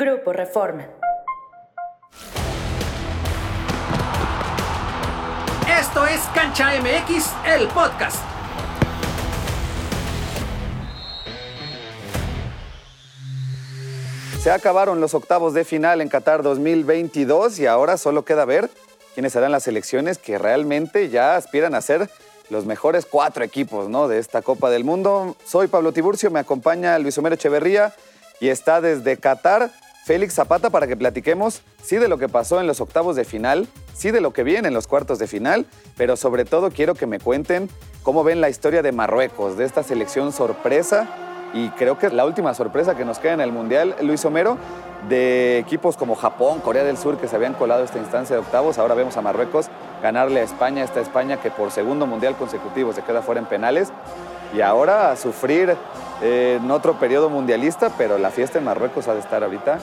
Grupo 0.00 0.32
Reforma. 0.32 0.86
Esto 5.68 6.06
es 6.06 6.20
Cancha 6.32 6.70
MX, 6.80 7.32
el 7.44 7.66
podcast. 7.66 8.22
Se 14.40 14.52
acabaron 14.52 15.00
los 15.00 15.14
octavos 15.14 15.52
de 15.52 15.64
final 15.64 16.00
en 16.00 16.08
Qatar 16.08 16.44
2022 16.44 17.58
y 17.58 17.66
ahora 17.66 17.96
solo 17.96 18.24
queda 18.24 18.44
ver 18.44 18.70
quiénes 19.14 19.32
serán 19.32 19.50
las 19.50 19.64
selecciones 19.64 20.18
que 20.18 20.38
realmente 20.38 21.08
ya 21.08 21.34
aspiran 21.34 21.74
a 21.74 21.80
ser 21.80 22.08
los 22.50 22.66
mejores 22.66 23.04
cuatro 23.04 23.42
equipos 23.42 23.88
¿no? 23.88 24.06
de 24.06 24.20
esta 24.20 24.42
Copa 24.42 24.70
del 24.70 24.84
Mundo. 24.84 25.34
Soy 25.44 25.66
Pablo 25.66 25.90
Tiburcio, 25.90 26.30
me 26.30 26.38
acompaña 26.38 26.96
Luis 27.00 27.18
Homero 27.18 27.34
Echeverría 27.34 27.92
y 28.38 28.50
está 28.50 28.80
desde 28.80 29.16
Qatar 29.16 29.72
Félix 30.08 30.32
Zapata 30.32 30.70
para 30.70 30.86
que 30.86 30.96
platiquemos 30.96 31.60
sí 31.82 31.98
de 31.98 32.08
lo 32.08 32.16
que 32.16 32.30
pasó 32.30 32.62
en 32.62 32.66
los 32.66 32.80
octavos 32.80 33.14
de 33.14 33.26
final, 33.26 33.68
sí 33.92 34.10
de 34.10 34.22
lo 34.22 34.32
que 34.32 34.42
viene 34.42 34.68
en 34.68 34.72
los 34.72 34.86
cuartos 34.86 35.18
de 35.18 35.26
final, 35.26 35.66
pero 35.98 36.16
sobre 36.16 36.46
todo 36.46 36.70
quiero 36.70 36.94
que 36.94 37.06
me 37.06 37.20
cuenten 37.20 37.68
cómo 38.02 38.24
ven 38.24 38.40
la 38.40 38.48
historia 38.48 38.80
de 38.80 38.90
Marruecos, 38.90 39.58
de 39.58 39.66
esta 39.66 39.82
selección 39.82 40.32
sorpresa 40.32 41.06
y 41.52 41.68
creo 41.72 41.98
que 41.98 42.08
la 42.08 42.24
última 42.24 42.54
sorpresa 42.54 42.96
que 42.96 43.04
nos 43.04 43.18
queda 43.18 43.34
en 43.34 43.42
el 43.42 43.52
Mundial, 43.52 43.96
Luis 44.00 44.24
Homero, 44.24 44.56
de 45.10 45.58
equipos 45.58 45.98
como 45.98 46.14
Japón, 46.14 46.60
Corea 46.60 46.84
del 46.84 46.96
Sur 46.96 47.18
que 47.18 47.28
se 47.28 47.36
habían 47.36 47.52
colado 47.52 47.84
esta 47.84 47.98
instancia 47.98 48.34
de 48.34 48.40
octavos, 48.40 48.78
ahora 48.78 48.94
vemos 48.94 49.18
a 49.18 49.20
Marruecos 49.20 49.66
ganarle 50.02 50.40
a 50.40 50.44
España, 50.44 50.84
esta 50.84 51.02
España 51.02 51.36
que 51.36 51.50
por 51.50 51.70
segundo 51.70 52.06
Mundial 52.06 52.34
consecutivo 52.34 52.94
se 52.94 53.02
queda 53.02 53.20
fuera 53.20 53.42
en 53.42 53.46
penales 53.46 53.92
y 54.56 54.62
ahora 54.62 55.12
a 55.12 55.16
sufrir 55.16 55.76
en 56.20 56.70
otro 56.70 56.94
periodo 56.94 57.30
mundialista, 57.30 57.90
pero 57.96 58.18
la 58.18 58.30
fiesta 58.30 58.58
en 58.58 58.64
Marruecos 58.64 59.08
ha 59.08 59.14
de 59.14 59.20
estar 59.20 59.44
ahorita 59.44 59.78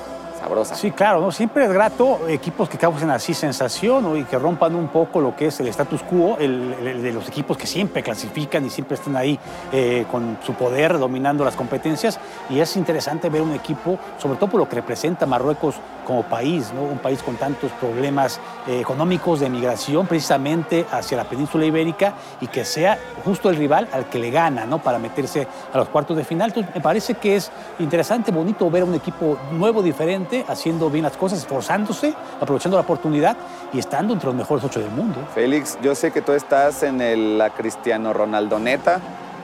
Sí, 0.76 0.92
claro, 0.92 1.22
¿no? 1.22 1.32
siempre 1.32 1.66
es 1.66 1.72
grato 1.72 2.28
equipos 2.28 2.70
que 2.70 2.78
causen 2.78 3.10
así 3.10 3.34
sensación 3.34 4.18
y 4.18 4.24
que 4.24 4.38
rompan 4.38 4.76
un 4.76 4.88
poco 4.90 5.20
lo 5.20 5.36
que 5.36 5.48
es 5.48 5.60
el 5.60 5.68
status 5.68 6.04
quo 6.04 6.38
el, 6.40 7.02
de 7.02 7.12
los 7.12 7.28
equipos 7.28 7.58
que 7.58 7.68
siempre 7.68 8.04
clasifican 8.04 8.66
y 8.66 8.70
siempre 8.70 8.96
están 8.96 9.16
ahí 9.16 9.40
eh, 9.72 10.06
con 10.12 10.38
su 10.46 10.54
poder 10.54 10.98
dominando 11.00 11.44
las 11.44 11.56
competencias. 11.56 12.20
Y 12.50 12.60
es 12.60 12.76
interesante 12.78 13.30
ver 13.30 13.42
un 13.42 13.54
equipo, 13.54 13.98
sobre 14.18 14.38
todo 14.38 14.52
por 14.52 14.60
lo 14.60 14.70
que 14.70 14.76
representa 14.76 15.26
Marruecos 15.26 15.76
como 16.06 16.24
país, 16.24 16.72
¿no? 16.74 16.84
un 16.84 17.00
país 17.00 17.24
con 17.24 17.36
tantos 17.36 17.72
problemas 17.74 18.40
eh, 18.68 18.80
económicos 18.80 19.40
de 19.40 19.50
migración 19.50 20.06
precisamente 20.06 20.86
hacia 20.92 21.18
la 21.18 21.24
península 21.24 21.66
ibérica 21.66 22.14
y 22.42 22.48
que 22.48 22.64
sea 22.64 22.98
justo 23.24 23.50
el 23.50 23.56
rival 23.56 23.88
al 23.92 24.06
que 24.06 24.20
le 24.20 24.30
gana 24.30 24.66
¿no? 24.66 24.80
para 24.80 25.00
meterse 25.00 25.48
a 25.74 25.78
los 25.78 25.90
cuartos 25.90 26.16
de 26.18 26.24
final. 26.24 26.50
Entonces, 26.50 26.76
me 26.76 26.82
parece 26.82 27.16
que 27.16 27.36
es 27.36 27.52
interesante, 27.80 28.32
bonito 28.32 28.70
ver 28.70 28.84
un 28.84 28.94
equipo 28.94 29.38
nuevo, 29.52 29.82
diferente 29.82 30.35
haciendo 30.48 30.90
bien 30.90 31.04
las 31.04 31.16
cosas, 31.16 31.40
esforzándose, 31.40 32.14
aprovechando 32.42 32.78
la 32.78 32.82
oportunidad 32.82 33.38
y 33.72 33.80
estando 33.80 34.14
entre 34.14 34.28
los 34.28 34.36
mejores 34.36 34.64
ocho 34.66 34.80
del 34.80 34.90
mundo. 34.90 35.20
Félix, 35.34 35.78
yo 35.82 35.96
sé 35.96 36.12
que 36.12 36.22
tú 36.22 36.34
estás 36.34 36.84
en 36.84 37.38
la 37.38 37.52
Cristiano 37.52 38.12
Ronaldoneta 38.12 39.00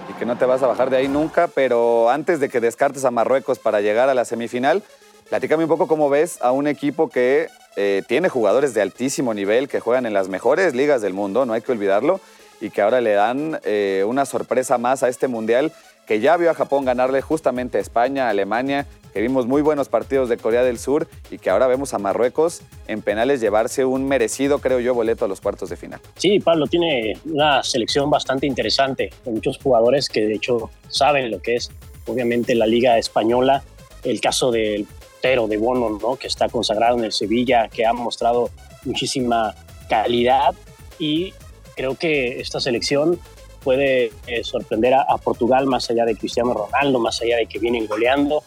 y 0.10 0.14
que 0.14 0.26
no 0.26 0.38
te 0.38 0.46
vas 0.46 0.64
a 0.64 0.68
bajar 0.68 0.90
de 0.90 0.98
ahí 0.98 1.08
nunca, 1.08 1.48
pero 1.48 2.10
antes 2.10 2.40
de 2.40 2.50
que 2.50 2.60
descartes 2.60 3.06
a 3.06 3.12
Marruecos 3.12 3.60
para 3.60 3.82
llegar 3.82 4.10
a 4.10 4.14
la 4.14 4.26
semifinal, 4.26 4.84
platícame 5.30 5.64
un 5.64 5.70
poco 5.70 5.88
cómo 5.88 6.10
ves 6.10 6.40
a 6.42 6.52
un 6.52 6.68
equipo 6.68 7.10
que 7.10 7.48
eh, 7.78 8.04
tiene 8.08 8.28
jugadores 8.28 8.74
de 8.74 8.82
altísimo 8.82 9.34
nivel, 9.34 9.70
que 9.70 9.80
juegan 9.80 10.06
en 10.06 10.14
las 10.14 10.28
mejores 10.28 10.76
ligas 10.76 11.02
del 11.02 11.14
mundo, 11.14 11.46
no 11.46 11.54
hay 11.54 11.62
que 11.62 11.72
olvidarlo, 11.72 12.20
y 12.60 12.70
que 12.70 12.82
ahora 12.82 13.02
le 13.02 13.14
dan 13.14 13.60
eh, 13.64 14.04
una 14.08 14.26
sorpresa 14.26 14.78
más 14.78 15.04
a 15.04 15.08
este 15.08 15.28
mundial 15.28 15.72
que 16.06 16.20
ya 16.20 16.36
vio 16.38 16.52
a 16.52 16.54
Japón 16.54 16.84
ganarle 16.84 17.22
justamente 17.22 17.78
a 17.78 17.82
España, 17.82 18.28
a 18.28 18.30
Alemania 18.30 18.86
que 19.14 19.22
vimos 19.22 19.46
muy 19.46 19.62
buenos 19.62 19.90
partidos 19.90 20.30
de 20.30 20.38
Corea 20.38 20.64
del 20.64 20.80
Sur 20.80 21.08
y 21.30 21.38
que 21.38 21.50
ahora 21.50 21.68
vemos 21.68 21.94
a 21.94 22.00
Marruecos 22.00 22.62
en 22.88 23.02
penales 23.02 23.42
llevarse 23.42 23.86
un 23.86 24.08
merecido, 24.08 24.60
creo 24.60 24.80
yo, 24.80 24.94
boleto 24.94 25.26
a 25.26 25.28
los 25.28 25.42
cuartos 25.42 25.70
de 25.70 25.78
final. 25.78 26.00
Sí, 26.16 26.40
Pablo 26.40 26.68
tiene 26.68 27.18
una 27.26 27.64
selección 27.64 28.10
bastante 28.10 28.48
interesante, 28.48 29.12
con 29.24 29.36
muchos 29.36 29.58
jugadores 29.58 30.10
que 30.10 30.22
de 30.22 30.36
hecho 30.36 30.70
saben 30.88 31.32
lo 31.32 31.42
que 31.42 31.56
es, 31.56 31.72
obviamente, 32.06 32.56
la 32.56 32.66
Liga 32.66 32.98
Española. 32.98 33.64
El 34.04 34.20
caso 34.20 34.52
del 34.52 34.88
Tero 35.22 35.48
de 35.48 35.58
Bono, 35.58 36.00
¿no? 36.02 36.16
que 36.16 36.28
está 36.28 36.50
consagrado 36.50 36.98
en 36.98 37.06
el 37.06 37.12
Sevilla, 37.12 37.68
que 37.68 37.86
ha 37.86 37.94
mostrado 37.94 38.50
muchísima 38.84 39.56
calidad 39.88 40.56
y 40.98 41.34
creo 41.76 41.96
que 41.96 42.40
esta 42.40 42.60
selección 42.60 43.20
puede 43.64 44.12
eh, 44.28 44.44
sorprender 44.44 44.94
a, 44.94 45.18
Portugal 45.18 45.66
más 45.68 45.90
allá 45.90 46.06
de 46.06 46.16
Cristiano 46.16 46.54
Ronaldo, 46.54 47.00
más 47.00 47.22
allá 47.22 47.38
de 47.38 47.46
que 47.46 47.60
vienen 47.60 47.88
goleando. 47.88 48.44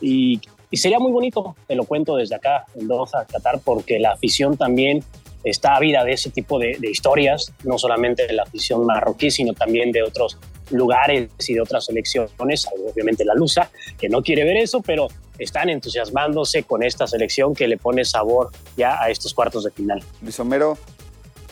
Y, 0.00 0.40
sería 0.72 0.98
muy 0.98 1.12
bonito, 1.12 1.56
te 1.66 1.74
lo 1.74 1.84
cuento 1.84 2.16
desde 2.16 2.34
acá, 2.34 2.64
en 2.74 2.88
Doha, 2.88 3.24
Qatar, 3.26 3.60
porque 3.64 3.98
la 3.98 4.12
afición 4.12 4.56
también 4.56 5.02
está 5.44 5.76
ávida 5.76 6.04
de 6.04 6.12
ese 6.12 6.30
tipo 6.30 6.58
de, 6.58 6.76
historias, 6.82 7.52
no 7.64 7.78
solamente 7.78 8.26
de 8.26 8.34
la 8.34 8.42
afición 8.42 8.84
marroquí, 8.84 9.30
sino 9.30 9.54
también 9.54 9.92
de 9.92 10.02
otros 10.02 10.38
lugares 10.70 11.30
y 11.48 11.54
de 11.54 11.60
otras 11.62 11.86
selecciones, 11.86 12.66
obviamente 12.92 13.24
la 13.24 13.34
Lusa, 13.34 13.70
que 13.98 14.08
no 14.08 14.22
quiere 14.22 14.44
ver 14.44 14.58
eso, 14.58 14.82
pero 14.82 15.08
están 15.38 15.70
entusiasmándose 15.70 16.64
con 16.64 16.82
esta 16.82 17.06
selección 17.06 17.54
que 17.54 17.68
le 17.68 17.78
pone 17.78 18.04
sabor 18.04 18.50
ya 18.76 19.02
a 19.02 19.08
estos 19.08 19.32
cuartos 19.32 19.64
de 19.64 19.70
final. 19.70 20.02
Luis 20.20 20.38
Homero, 20.40 20.76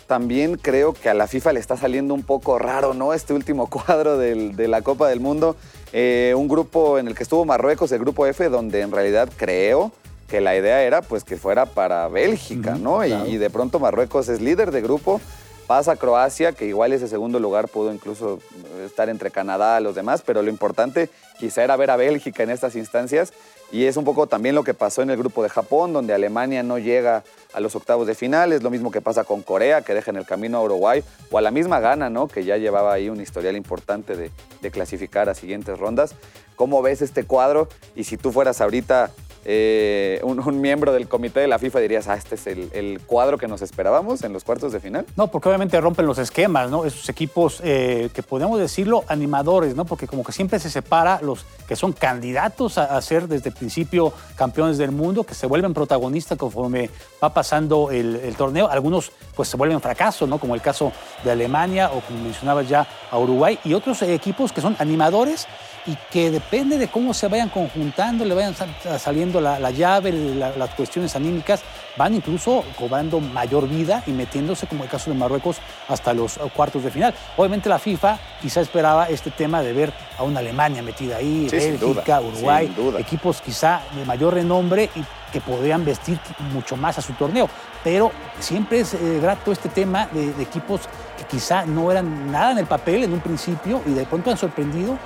también 0.07 0.57
creo 0.57 0.93
que 0.93 1.09
a 1.09 1.15
la 1.15 1.27
FIFA 1.27 1.55
le 1.55 1.61
está 1.61 1.77
saliendo 1.77 2.15
un 2.15 2.23
poco 2.23 2.59
raro, 2.59 2.95
¿no? 2.95 3.13
Este 3.13 3.35
último 3.35 3.67
cuadro 3.71 4.19
de 4.19 4.69
la 4.69 4.83
Copa 4.83 5.09
del 5.09 5.21
Mundo. 5.21 5.57
Eh, 5.93 6.35
un 6.37 6.49
grupo 6.49 6.99
en 6.99 7.09
el 7.09 7.15
que 7.15 7.23
estuvo 7.23 7.45
Marruecos, 7.45 7.93
el 7.93 8.01
grupo 8.01 8.27
F, 8.27 8.49
donde 8.49 8.81
en 8.81 8.93
realidad 8.93 9.31
creo 9.37 9.93
que 10.29 10.41
la 10.41 10.57
idea 10.57 10.83
era 10.83 11.03
pues 11.03 11.25
que 11.25 11.37
fuera 11.37 11.67
para 11.67 12.09
Bélgica, 12.09 12.75
¿no? 12.75 13.05
y, 13.05 13.37
de 13.37 13.49
pronto 13.49 13.79
Marruecos 13.79 14.29
es 14.29 14.41
líder 14.41 14.73
de 14.73 14.83
grupo, 14.83 15.21
pasa 15.67 15.93
a 15.93 15.97
Croacia, 15.97 16.53
que 16.53 16.67
igual 16.67 16.93
ese 16.93 17.09
segundo 17.09 17.41
lugar 17.41 17.69
pudo 17.69 17.93
incluso 17.93 18.41
estar 18.85 19.09
entre 19.09 19.31
Canadá 19.31 19.81
y 19.81 19.85
los 19.85 19.95
demás, 19.95 20.23
pero 20.25 20.43
lo 20.43 20.51
importante 20.51 21.11
quizá 21.39 21.65
era 21.65 21.77
ver 21.77 21.91
a 21.91 21.97
Bélgica 21.97 22.43
en 22.43 22.51
estas 22.51 22.77
instancias 22.77 23.33
y 23.73 23.85
es 23.85 23.97
un 23.97 24.05
poco 24.05 24.29
también 24.29 24.55
lo 24.55 24.63
que 24.63 24.75
pasó 24.75 25.03
en 25.03 25.11
el 25.11 25.17
grupo 25.17 25.43
de 25.43 25.49
Japón, 25.49 25.93
donde 25.93 26.15
Alemania 26.15 26.63
no 26.63 26.79
llega 26.79 27.25
a 27.53 27.61
los 27.61 27.75
octavos 27.75 28.07
de 28.07 28.15
final. 28.15 28.53
Es 28.53 28.63
lo 28.63 28.71
mismo 28.71 28.93
que 28.93 29.01
pasa 29.01 29.25
con 29.25 29.43
Corea, 29.43 29.83
que 29.83 29.93
deja 29.93 30.13
en 30.13 30.17
el 30.19 30.25
camino 30.25 30.59
a 30.59 30.63
Uruguay, 30.63 31.03
o 31.31 31.39
a 31.39 31.41
la 31.41 31.51
misma 31.51 31.81
Ghana, 31.81 32.09
¿no? 32.09 32.29
que 32.29 32.45
ya 32.45 32.59
llevaba 32.59 32.93
ahí 32.93 33.09
un 33.09 33.21
historial 33.21 33.57
importante 33.57 34.15
de, 34.15 34.31
de 34.63 34.71
clasificar 34.71 35.29
a 35.29 35.35
siguientes 35.35 35.79
rondas. 35.79 36.15
¿Cómo 36.55 36.81
ves 36.81 37.03
este 37.03 37.25
cuadro? 37.25 37.69
Y 37.97 38.05
si 38.05 38.17
tú 38.17 38.31
fueras 38.31 38.61
ahorita 38.61 39.11
eh, 39.49 40.21
un, 40.25 40.61
miembro 40.61 40.93
del 40.93 41.07
comité 41.07 41.39
de 41.39 41.47
la 41.47 41.61
FIFA 41.61 41.79
dirías, 41.79 42.09
ah, 42.09 42.15
este 42.15 42.35
es 42.35 42.49
el, 42.49 43.01
cuadro 43.07 43.39
que 43.39 43.47
nos 43.47 43.63
esperábamos 43.63 44.25
en 44.25 44.33
los 44.33 44.43
cuartos 44.43 44.73
de 44.73 44.81
final? 44.81 45.07
No, 45.15 45.29
porque 45.29 45.49
obviamente 45.49 45.81
rompen 45.81 46.05
los 46.05 46.19
esquemas, 46.19 46.69
¿no? 46.69 46.85
Esos 46.85 47.09
equipos 47.09 47.61
eh, 47.63 48.11
que 48.13 48.25
podemos 48.25 48.59
decirlo 48.59 49.05
animadores, 49.07 49.77
¿no? 49.77 49.85
Porque 49.85 50.09
como 50.09 50.25
que 50.25 50.33
siempre 50.33 50.59
se 50.59 50.69
separa 50.69 51.21
los 51.23 51.47
que 51.69 51.77
son 51.77 51.93
candidatos 51.93 52.77
a, 52.77 53.01
ser 53.01 53.29
desde 53.29 53.51
el 53.51 53.55
principio 53.55 54.13
campeones 54.35 54.79
del 54.79 54.91
mundo, 54.91 55.23
que 55.23 55.35
se 55.35 55.47
vuelven 55.47 55.75
protagonistas 55.75 56.37
conforme 56.37 56.91
va 57.23 57.33
pasando 57.33 57.93
el, 57.93 58.35
torneo. 58.37 58.69
Algunos 58.69 59.13
pues 59.37 59.49
se 59.49 59.57
vuelven 59.57 59.81
fracasos, 59.81 60.29
¿no? 60.29 60.39
Como 60.39 60.57
el 60.57 60.61
caso 60.61 60.91
de 61.23 61.31
Alemania 61.31 61.93
o 61.93 62.01
como 62.01 62.21
mencionabas 62.21 62.69
ya 62.69 62.85
a 63.13 63.19
Uruguay 63.19 63.61
y 63.63 63.75
otros 63.75 64.03
equipos 64.03 64.53
que 64.53 64.61
son 64.61 64.75
animadores 64.81 65.47
y 65.87 65.97
que 66.11 66.31
depende 66.31 66.79
de 66.79 66.89
cómo 66.89 67.15
se 67.15 67.29
vayan 67.29 67.49
conjuntando, 67.49 68.25
le 68.25 68.35
vayan 68.35 68.55
saliendo 68.99 69.41
la, 69.41 69.71
llave, 69.71 70.13
las 70.13 70.71
cuestiones 70.71 71.15
anímicas, 71.15 71.63
van 71.97 72.15
incluso 72.15 72.65
cobrando 72.79 73.21
mayor 73.21 73.69
vida 73.69 74.03
y 74.07 74.11
metiéndose, 74.11 74.67
como 74.67 74.85
el 74.85 74.91
caso 74.91 75.11
de 75.11 75.17
Marruecos, 75.17 75.59
hasta 75.89 76.13
los 76.13 76.39
cuartos 76.55 76.83
de 76.83 76.91
final. 76.91 77.15
Obviamente 77.37 77.69
la 77.69 77.79
FIFA 77.79 78.19
quizá 78.43 78.61
esperaba 78.61 79.09
este 79.09 79.31
tema 79.31 79.63
de 79.63 79.73
ver 79.73 79.93
a 80.19 80.25
una 80.25 80.41
Alemania 80.41 80.83
metida 80.83 81.17
ahí, 81.17 81.49
Bélgica, 81.51 82.21
Uruguay, 82.21 82.75
equipos 82.99 83.41
quizá 83.41 83.83
de 83.95 84.05
mayor 84.05 84.35
renombre 84.35 84.91
y 84.95 85.05
que 85.33 85.41
podrían 85.41 85.85
vestir 85.85 86.19
mucho 86.53 86.77
más 86.77 86.99
a 86.99 87.03
su 87.03 87.13
torneo. 87.15 87.49
Pero 87.85 88.11
siempre 88.41 88.81
es 88.81 88.95
eh, 88.95 89.19
grato 89.21 89.53
este 89.53 89.69
tema 89.69 90.09
de, 90.13 90.31
equipos 90.43 90.83
que 91.17 91.25
quizá 91.25 91.65
no 91.67 91.91
eran 91.91 92.31
nada 92.31 92.53
en 92.53 92.59
el 92.59 92.67
papel 92.67 93.05
en 93.05 93.13
un 93.13 93.21
principio 93.21 93.83
y 93.87 93.93
de 93.93 94.05
pronto 94.05 94.31
han 94.31 94.37
sorprendido 94.37 94.99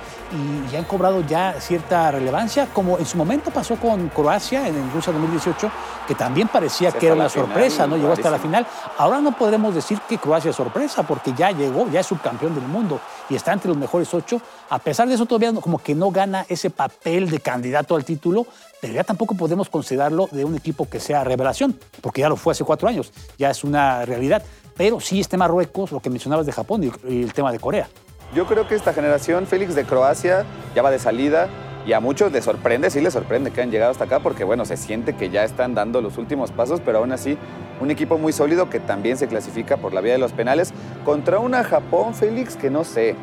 y, 0.71 0.75
han 0.75 0.85
cobrado 0.85 1.21
ya 1.27 1.55
cierta 1.59 2.11
relevancia, 2.11 2.67
como 2.73 2.97
en 2.97 3.05
su 3.05 3.17
momento 3.17 3.51
pasó 3.51 3.75
con 3.75 4.07
Croacia 4.09 4.67
en 4.67 4.91
Rusia 4.93 5.11
2018, 5.11 5.69
que 6.07 6.15
también 6.15 6.47
parecía 6.47 6.91
que 6.91 7.07
era 7.07 7.15
una 7.15 7.29
sorpresa, 7.29 7.85
¿no? 7.85 7.97
Llegó 7.97 8.13
hasta 8.13 8.31
la 8.31 8.39
final. 8.39 8.65
Ahora 8.97 9.19
no 9.19 9.35
podremos 9.35 9.75
decir 9.75 9.99
que 10.07 10.17
Croacia 10.17 10.51
es 10.51 10.55
sorpresa, 10.55 11.03
porque 11.03 11.33
ya 11.33 11.51
llegó, 11.51 11.89
ya 11.91 11.99
es 11.99 12.07
subcampeón 12.07 12.55
del 12.55 12.63
mundo 12.63 12.99
y 13.29 13.35
está 13.35 13.51
entre 13.53 13.69
los 13.69 13.77
mejores 13.77 14.13
ocho. 14.13 14.41
A 14.69 14.79
pesar 14.79 15.07
de 15.07 15.15
eso, 15.15 15.25
todavía 15.25 15.53
como 15.59 15.79
que 15.79 15.93
no 15.93 16.11
gana 16.11 16.45
ese 16.47 16.69
papel 16.69 17.29
de 17.29 17.39
candidato 17.39 17.95
al 17.95 18.05
título, 18.05 18.45
pero 18.79 18.93
ya 18.93 19.03
tampoco 19.03 19.35
podemos 19.35 19.69
considerarlo 19.69 20.27
de 20.31 20.45
un 20.45 20.55
equipo 20.55 20.89
que 20.89 20.99
sea 20.99 21.23
revelación, 21.23 21.77
porque 22.01 22.21
ya 22.21 22.29
lo 22.29 22.35
fue 22.35 22.53
hace 22.53 22.63
cuatro 22.63 22.87
años, 22.87 23.11
ya 23.37 23.49
es 23.49 23.63
una 23.63 24.05
realidad. 24.05 24.41
Pero 24.81 24.99
sí 24.99 25.19
este 25.19 25.37
Marruecos, 25.37 25.91
lo 25.91 25.99
que 25.99 26.09
mencionabas 26.09 26.47
de 26.47 26.51
Japón 26.51 26.91
y 27.07 27.21
el 27.21 27.33
tema 27.33 27.51
de 27.51 27.59
Corea. 27.59 27.87
Yo 28.33 28.47
creo 28.47 28.67
que 28.67 28.73
esta 28.73 28.93
generación, 28.93 29.45
Félix 29.45 29.75
de 29.75 29.83
Croacia, 29.83 30.43
ya 30.73 30.81
va 30.81 30.89
de 30.89 30.97
salida. 30.97 31.49
y 31.85 31.93
a 31.93 31.99
muchos 31.99 32.31
les 32.31 32.45
sorprende, 32.45 32.89
sí 32.89 32.99
les 32.99 33.13
sorprende 33.13 33.51
que 33.51 33.61
han 33.61 33.69
llegado 33.69 33.91
hasta 33.91 34.05
acá 34.05 34.21
porque 34.21 34.43
bueno, 34.43 34.65
se 34.65 34.77
siente 34.77 35.15
que 35.15 35.29
ya 35.29 35.43
están 35.43 35.75
dando 35.75 36.01
los 36.01 36.17
últimos 36.17 36.51
pasos, 36.51 36.81
pero 36.83 36.97
aún 36.97 37.11
así 37.11 37.37
un 37.79 37.91
equipo 37.91 38.17
muy 38.17 38.33
sólido 38.33 38.71
que 38.71 38.79
también 38.79 39.17
se 39.17 39.27
clasifica 39.27 39.77
por 39.77 39.93
la 39.93 40.01
vía 40.01 40.13
de 40.13 40.17
los 40.17 40.31
penales 40.31 40.73
contra 41.05 41.37
una 41.37 41.63
Japón, 41.63 42.15
Félix, 42.15 42.55
que 42.55 42.71
no 42.71 42.83
sé. 42.83 43.15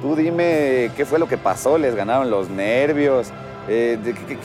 Tú 0.00 0.16
dime 0.16 0.92
qué 0.96 1.04
fue 1.04 1.18
lo 1.18 1.28
que 1.28 1.36
pasó, 1.36 1.76
les 1.76 1.94
ganaron 1.94 2.30
los 2.30 2.48
nervios. 2.48 3.28
Eh, 3.68 3.98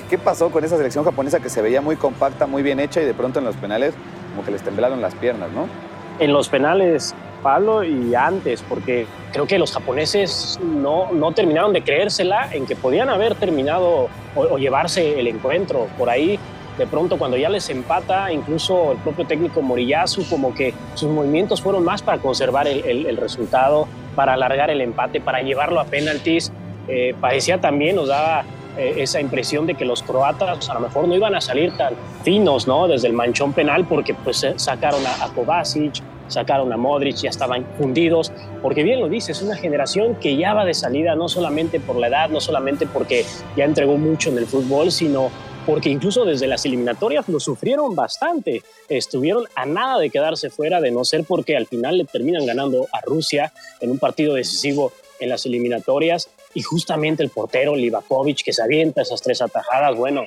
¿qué, 0.09 0.17
pasó 0.17 0.51
con 0.51 0.65
esa 0.65 0.75
selección 0.75 1.05
japonesa 1.05 1.39
que 1.39 1.47
se 1.47 1.61
veía 1.61 1.79
muy 1.79 1.95
compacta, 1.95 2.45
muy 2.45 2.61
bien 2.61 2.81
hecha 2.81 3.01
y 3.01 3.05
de 3.05 3.13
pronto 3.13 3.39
en 3.39 3.45
los 3.45 3.55
penales 3.55 3.93
como 4.31 4.43
que 4.43 4.51
les 4.51 4.61
temblaron 4.61 5.01
las 5.01 5.15
piernas, 5.15 5.49
¿no? 5.51 5.86
En 6.19 6.33
los 6.33 6.49
penales 6.49 7.15
Pablo 7.43 7.83
y 7.83 8.13
antes, 8.15 8.63
porque 8.67 9.05
creo 9.31 9.47
que 9.47 9.57
los 9.57 9.71
japoneses 9.71 10.59
no, 10.61 11.11
no 11.11 11.31
terminaron 11.31 11.73
de 11.73 11.81
creérsela 11.81 12.49
en 12.51 12.65
que 12.65 12.75
podían 12.75 13.09
haber 13.09 13.35
terminado 13.35 14.09
o, 14.35 14.57
llevarse 14.57 15.19
el 15.19 15.27
encuentro. 15.27 15.87
Por 15.97 16.09
ahí, 16.09 16.39
de 16.77 16.87
pronto, 16.87 17.17
cuando 17.17 17.37
ya 17.37 17.49
les 17.49 17.69
empata, 17.69 18.31
incluso 18.31 18.91
el 18.93 18.97
propio 18.97 19.25
técnico 19.25 19.61
Moriyasu, 19.61 20.27
como 20.29 20.53
que 20.53 20.73
sus 20.95 21.09
movimientos 21.09 21.61
fueron 21.61 21.83
más 21.83 22.01
para 22.01 22.17
conservar 22.17 22.67
el, 22.67 23.05
el, 23.05 23.17
resultado, 23.17 23.87
para 24.15 24.33
alargar 24.33 24.69
el 24.69 24.81
empate, 24.81 25.21
para 25.21 25.41
llevarlo 25.41 25.79
a 25.79 25.85
penaltis. 25.85 26.51
Eh, 26.87 27.15
parecía 27.19 27.59
también, 27.59 27.95
nos 27.95 28.07
daba 28.07 28.43
eh, 28.77 28.95
esa 28.97 29.19
impresión 29.19 29.65
de 29.67 29.75
que 29.75 29.85
los 29.85 30.03
croatas 30.03 30.69
a 30.69 30.73
lo 30.73 30.79
mejor 30.81 31.07
no 31.07 31.15
iban 31.15 31.35
a 31.35 31.41
salir 31.41 31.75
tan 31.77 31.93
finos, 32.23 32.67
¿no? 32.67 32.87
Desde 32.87 33.07
el 33.07 33.13
manchón 33.13 33.53
penal, 33.53 33.85
porque 33.87 34.13
pues 34.13 34.45
sacaron 34.55 35.05
a, 35.05 35.23
a 35.23 35.29
Kovacic, 35.33 36.01
sacaron 36.27 36.71
a 36.73 36.77
Modric, 36.77 37.15
ya 37.15 37.29
estaban 37.29 37.65
fundidos, 37.77 38.31
porque 38.61 38.83
bien 38.83 38.99
lo 38.99 39.09
dice, 39.09 39.31
es 39.31 39.41
una 39.41 39.55
generación 39.55 40.15
que 40.15 40.35
ya 40.35 40.53
va 40.53 40.65
de 40.65 40.73
salida 40.73 41.15
no 41.15 41.27
solamente 41.29 41.79
por 41.79 41.95
la 41.95 42.07
edad, 42.07 42.29
no 42.29 42.39
solamente 42.39 42.85
porque 42.85 43.25
ya 43.55 43.65
entregó 43.65 43.97
mucho 43.97 44.29
en 44.29 44.37
el 44.37 44.45
fútbol, 44.45 44.91
sino 44.91 45.31
porque 45.65 45.89
incluso 45.89 46.23
desde 46.23 46.47
las 46.47 46.65
eliminatorias 46.65 47.27
lo 47.27 47.41
sufrieron 47.41 47.93
bastante. 47.93 48.63
Estuvieron 48.87 49.45
a 49.53 49.65
nada 49.65 49.99
de 49.99 50.09
quedarse 50.09 50.49
fuera, 50.49 50.79
de 50.79 50.91
no 50.91 51.03
ser 51.03 51.25
porque 51.25 51.57
al 51.57 51.67
final 51.67 51.97
le 51.97 52.05
terminan 52.05 52.45
ganando 52.45 52.87
a 52.93 53.01
Rusia 53.01 53.51
en 53.81 53.91
un 53.91 53.99
partido 53.99 54.33
decisivo 54.33 54.93
en 55.19 55.27
las 55.29 55.45
eliminatorias 55.45 56.29
y 56.57 56.63
justamente 56.63 57.21
el 57.21 57.29
portero 57.29 57.75
Livakovic 57.75 58.43
que 58.43 58.51
se 58.51 58.63
avienta 58.63 59.03
esas 59.03 59.21
tres 59.21 59.43
atajadas, 59.43 59.95
bueno, 59.95 60.23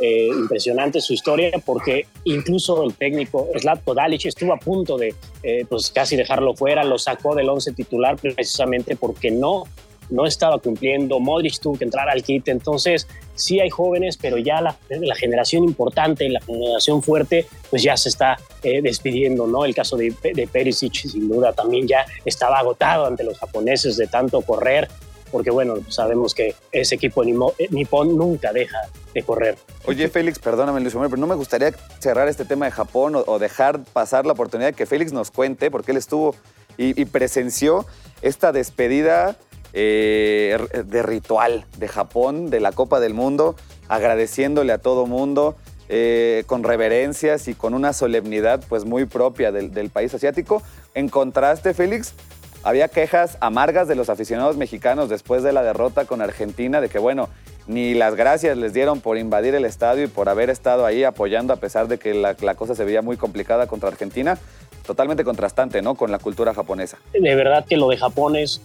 eh, 0.00 0.28
impresionante 0.28 1.00
su 1.00 1.12
historia 1.12 1.50
porque 1.66 2.06
incluso 2.22 2.84
el 2.84 2.94
técnico 2.94 3.48
Zlatko 3.58 3.92
Dalic 3.92 4.26
estuvo 4.26 4.52
a 4.52 4.58
punto 4.58 4.96
de 4.96 5.12
eh, 5.42 5.66
pues 5.68 5.90
casi 5.90 6.14
dejarlo 6.14 6.54
fuera, 6.54 6.84
lo 6.84 6.98
sacó 6.98 7.34
del 7.34 7.48
once 7.48 7.72
titular 7.72 8.16
precisamente 8.16 8.94
porque 8.94 9.32
no 9.32 9.64
no 10.10 10.24
estaba 10.26 10.58
cumpliendo, 10.58 11.18
Modric 11.18 11.58
tuvo 11.58 11.78
que 11.78 11.84
entrar 11.84 12.08
al 12.10 12.22
kit, 12.22 12.46
entonces 12.48 13.08
sí 13.34 13.60
hay 13.60 13.70
jóvenes, 13.70 14.18
pero 14.20 14.36
ya 14.36 14.60
la, 14.60 14.76
la 14.88 15.14
generación 15.14 15.64
importante, 15.64 16.28
la 16.28 16.40
generación 16.42 17.02
fuerte, 17.02 17.46
pues 17.70 17.82
ya 17.82 17.96
se 17.96 18.10
está 18.10 18.36
eh, 18.62 18.82
despidiendo, 18.82 19.46
¿no? 19.46 19.64
El 19.64 19.74
caso 19.74 19.96
de, 19.96 20.14
de 20.34 20.46
Perisic, 20.46 20.92
sin 20.94 21.28
duda, 21.28 21.54
también 21.54 21.88
ya 21.88 22.04
estaba 22.26 22.58
agotado 22.58 23.06
ante 23.06 23.24
los 23.24 23.38
japoneses 23.38 23.96
de 23.96 24.06
tanto 24.06 24.42
correr, 24.42 24.88
porque 25.32 25.50
bueno, 25.50 25.76
sabemos 25.88 26.34
que 26.34 26.54
ese 26.70 26.94
equipo 26.94 27.24
eh, 27.24 27.68
nipón 27.70 28.16
nunca 28.16 28.52
deja 28.52 28.78
de 29.14 29.22
correr. 29.22 29.56
Oye, 29.86 30.08
Félix, 30.08 30.38
perdóname, 30.38 30.80
Luis 30.80 30.94
pero 30.94 31.16
no 31.16 31.26
me 31.26 31.34
gustaría 31.34 31.72
cerrar 31.98 32.28
este 32.28 32.44
tema 32.44 32.66
de 32.66 32.70
Japón 32.70 33.14
o, 33.16 33.38
dejar 33.38 33.82
pasar 33.82 34.26
la 34.26 34.32
oportunidad 34.34 34.68
de 34.68 34.74
que 34.74 34.86
Félix 34.86 35.12
nos 35.12 35.30
cuente, 35.30 35.70
porque 35.70 35.90
él 35.90 35.96
estuvo 35.96 36.36
y, 36.76 37.04
presenció 37.06 37.86
esta 38.20 38.52
despedida 38.52 39.36
eh, 39.72 40.58
de 40.84 41.02
ritual 41.02 41.66
de 41.78 41.88
Japón, 41.88 42.50
de 42.50 42.60
la 42.60 42.72
Copa 42.72 43.00
del 43.00 43.14
Mundo, 43.14 43.56
agradeciéndole 43.88 44.72
a 44.72 44.78
todo 44.78 45.06
mundo. 45.06 45.56
Eh, 45.94 46.44
con 46.46 46.62
reverencias 46.62 47.48
y 47.48 47.54
con 47.54 47.74
una 47.74 47.92
solemnidad 47.92 48.64
pues 48.66 48.86
muy 48.86 49.04
propia 49.04 49.52
del, 49.52 49.74
del 49.74 49.90
país 49.90 50.14
asiático. 50.14 50.62
En 50.94 51.10
contraste, 51.10 51.74
Félix, 51.74 52.14
había 52.62 52.88
quejas 52.88 53.38
amargas 53.40 53.88
de 53.88 53.94
los 53.94 54.08
aficionados 54.08 54.56
mexicanos 54.56 55.08
después 55.08 55.42
de 55.42 55.52
la 55.52 55.62
derrota 55.62 56.04
con 56.04 56.20
Argentina, 56.20 56.80
de 56.80 56.88
que 56.88 56.98
bueno, 56.98 57.28
ni 57.66 57.94
las 57.94 58.14
gracias 58.14 58.56
les 58.56 58.72
dieron 58.72 59.00
por 59.00 59.18
invadir 59.18 59.54
el 59.54 59.64
estadio 59.64 60.04
y 60.04 60.08
por 60.08 60.28
haber 60.28 60.50
estado 60.50 60.86
ahí 60.86 61.04
apoyando 61.04 61.52
a 61.52 61.56
pesar 61.56 61.88
de 61.88 61.98
que 61.98 62.14
la, 62.14 62.34
cosa 62.54 62.74
se 62.74 62.84
veía 62.84 63.02
muy 63.02 63.16
complicada 63.16 63.66
contra 63.66 63.88
Argentina. 63.88 64.38
Totalmente 64.86 65.22
contrastante, 65.22 65.80
¿no? 65.80 65.94
Con 65.94 66.10
la 66.10 66.18
cultura 66.18 66.54
japonesa. 66.54 66.98
De 67.12 67.34
verdad 67.34 67.64
que 67.64 67.76
lo 67.76 67.88
de 67.88 67.96
Japón 67.96 68.36
es 68.36 68.60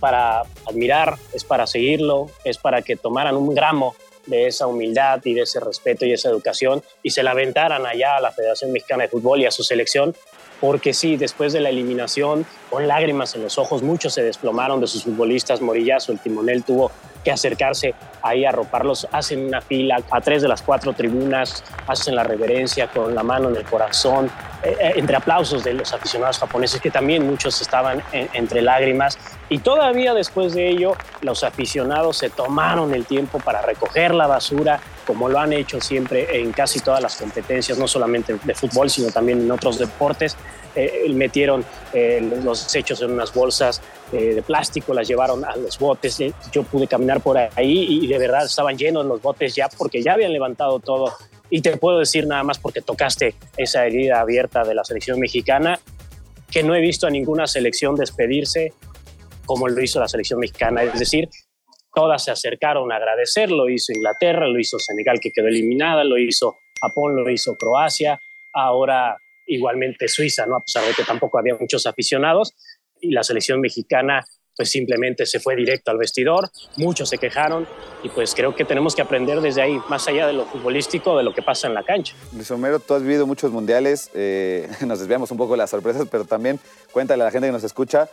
para 0.00 0.42
admirar, 0.66 1.16
es 1.32 1.44
para 1.44 1.68
seguirlo, 1.68 2.26
es 2.44 2.58
para 2.58 2.82
que 2.82 2.96
tomaran 2.96 3.36
un 3.36 3.54
gramo 3.54 3.94
de 4.26 4.46
esa 4.46 4.66
humildad 4.66 5.20
y 5.24 5.34
de 5.34 5.42
ese 5.42 5.60
respeto 5.60 6.06
y 6.06 6.12
esa 6.12 6.28
educación 6.28 6.82
y 7.02 7.10
se 7.10 7.22
la 7.22 7.32
aventaran 7.32 7.86
allá 7.86 8.16
a 8.16 8.20
la 8.20 8.32
Federación 8.32 8.72
Mexicana 8.72 9.04
de 9.04 9.08
Fútbol 9.08 9.40
y 9.40 9.46
a 9.46 9.50
su 9.50 9.62
selección 9.62 10.14
porque 10.62 10.94
sí, 10.94 11.16
después 11.16 11.52
de 11.52 11.58
la 11.58 11.70
eliminación, 11.70 12.46
con 12.70 12.86
lágrimas 12.86 13.34
en 13.34 13.42
los 13.42 13.58
ojos, 13.58 13.82
muchos 13.82 14.14
se 14.14 14.22
desplomaron 14.22 14.80
de 14.80 14.86
sus 14.86 15.02
futbolistas. 15.02 15.60
Morillazo, 15.60 16.12
el 16.12 16.20
timonel, 16.20 16.62
tuvo 16.62 16.92
que 17.24 17.32
acercarse 17.32 17.96
ahí 18.22 18.44
a 18.44 18.50
arroparlos. 18.50 19.08
Hacen 19.10 19.44
una 19.44 19.60
fila 19.60 20.00
a 20.08 20.20
tres 20.20 20.40
de 20.40 20.46
las 20.46 20.62
cuatro 20.62 20.92
tribunas, 20.92 21.64
hacen 21.88 22.14
la 22.14 22.22
reverencia 22.22 22.86
con 22.86 23.12
la 23.12 23.24
mano 23.24 23.48
en 23.48 23.56
el 23.56 23.64
corazón, 23.64 24.30
eh, 24.62 24.76
eh, 24.78 24.92
entre 24.94 25.16
aplausos 25.16 25.64
de 25.64 25.74
los 25.74 25.92
aficionados 25.92 26.38
japoneses, 26.38 26.80
que 26.80 26.92
también 26.92 27.26
muchos 27.26 27.60
estaban 27.60 28.00
entre 28.12 28.62
lágrimas. 28.62 29.18
Y 29.48 29.58
todavía 29.58 30.14
después 30.14 30.54
de 30.54 30.68
ello, 30.68 30.96
los 31.20 31.44
aficionados 31.44 32.16
se 32.16 32.30
tomaron 32.30 32.94
el 32.94 33.04
tiempo 33.04 33.38
para 33.38 33.60
recoger 33.60 34.14
la 34.14 34.26
basura, 34.26 34.80
como 35.06 35.28
lo 35.28 35.38
han 35.38 35.52
hecho 35.52 35.80
siempre 35.80 36.40
en 36.40 36.52
casi 36.52 36.80
todas 36.80 37.02
las 37.02 37.16
competencias, 37.16 37.76
no 37.76 37.86
solamente 37.86 38.36
de 38.42 38.54
fútbol, 38.54 38.88
sino 38.88 39.10
también 39.10 39.40
en 39.40 39.50
otros 39.50 39.78
deportes. 39.78 40.36
Eh, 40.74 41.06
metieron 41.12 41.66
eh, 41.92 42.26
los 42.42 42.64
desechos 42.64 43.02
en 43.02 43.10
unas 43.10 43.34
bolsas 43.34 43.82
eh, 44.10 44.34
de 44.34 44.42
plástico, 44.42 44.94
las 44.94 45.06
llevaron 45.06 45.44
a 45.44 45.54
los 45.56 45.78
botes. 45.78 46.18
Yo 46.50 46.62
pude 46.62 46.86
caminar 46.86 47.20
por 47.20 47.36
ahí 47.36 47.98
y 48.02 48.06
de 48.06 48.18
verdad 48.18 48.46
estaban 48.46 48.78
llenos 48.78 49.04
los 49.04 49.20
botes 49.20 49.54
ya 49.54 49.68
porque 49.76 50.02
ya 50.02 50.14
habían 50.14 50.32
levantado 50.32 50.78
todo. 50.78 51.12
Y 51.50 51.60
te 51.60 51.76
puedo 51.76 51.98
decir 51.98 52.26
nada 52.26 52.42
más 52.42 52.58
porque 52.58 52.80
tocaste 52.80 53.34
esa 53.58 53.84
herida 53.84 54.20
abierta 54.20 54.64
de 54.64 54.74
la 54.74 54.84
selección 54.84 55.20
mexicana, 55.20 55.78
que 56.50 56.62
no 56.62 56.74
he 56.74 56.80
visto 56.80 57.06
a 57.06 57.10
ninguna 57.10 57.46
selección 57.46 57.94
despedirse 57.96 58.72
como 59.46 59.68
lo 59.68 59.82
hizo 59.82 60.00
la 60.00 60.08
selección 60.08 60.40
mexicana. 60.40 60.82
Es 60.82 60.98
decir, 60.98 61.28
todas 61.94 62.24
se 62.24 62.30
acercaron 62.30 62.90
a 62.92 62.96
agradecer, 62.96 63.50
lo 63.50 63.68
hizo 63.68 63.92
Inglaterra, 63.92 64.46
lo 64.46 64.58
hizo 64.58 64.78
Senegal 64.78 65.20
que 65.20 65.30
quedó 65.30 65.48
eliminada, 65.48 66.04
lo 66.04 66.18
hizo 66.18 66.56
Japón, 66.80 67.16
lo 67.16 67.30
hizo 67.30 67.56
Croacia, 67.56 68.20
ahora 68.52 69.16
igualmente 69.46 70.08
Suiza, 70.08 70.46
¿no? 70.46 70.56
a 70.56 70.60
pesar 70.62 70.84
de 70.84 70.94
que 70.94 71.04
tampoco 71.04 71.38
había 71.38 71.54
muchos 71.54 71.86
aficionados, 71.86 72.54
y 73.00 73.10
la 73.10 73.22
selección 73.22 73.60
mexicana 73.60 74.24
pues 74.56 74.70
simplemente 74.70 75.24
se 75.26 75.40
fue 75.40 75.56
directo 75.56 75.90
al 75.90 75.98
vestidor, 75.98 76.50
muchos 76.76 77.08
se 77.08 77.18
quejaron 77.18 77.66
y 78.02 78.08
pues 78.10 78.34
creo 78.34 78.54
que 78.54 78.64
tenemos 78.64 78.94
que 78.94 79.02
aprender 79.02 79.40
desde 79.40 79.62
ahí, 79.62 79.80
más 79.88 80.06
allá 80.08 80.26
de 80.26 80.34
lo 80.34 80.44
futbolístico, 80.44 81.16
de 81.16 81.24
lo 81.24 81.32
que 81.32 81.42
pasa 81.42 81.68
en 81.68 81.74
la 81.74 81.82
cancha. 81.82 82.14
Luis 82.34 82.50
Homero, 82.50 82.78
tú 82.78 82.94
has 82.94 83.02
vivido 83.02 83.26
muchos 83.26 83.50
mundiales, 83.50 84.10
eh, 84.14 84.68
nos 84.86 84.98
desviamos 85.00 85.30
un 85.30 85.38
poco 85.38 85.52
de 85.52 85.58
las 85.58 85.70
sorpresas, 85.70 86.06
pero 86.10 86.24
también 86.24 86.60
cuéntale 86.92 87.22
a 87.22 87.26
la 87.26 87.30
gente 87.30 87.48
que 87.48 87.52
nos 87.52 87.64
escucha 87.64 88.10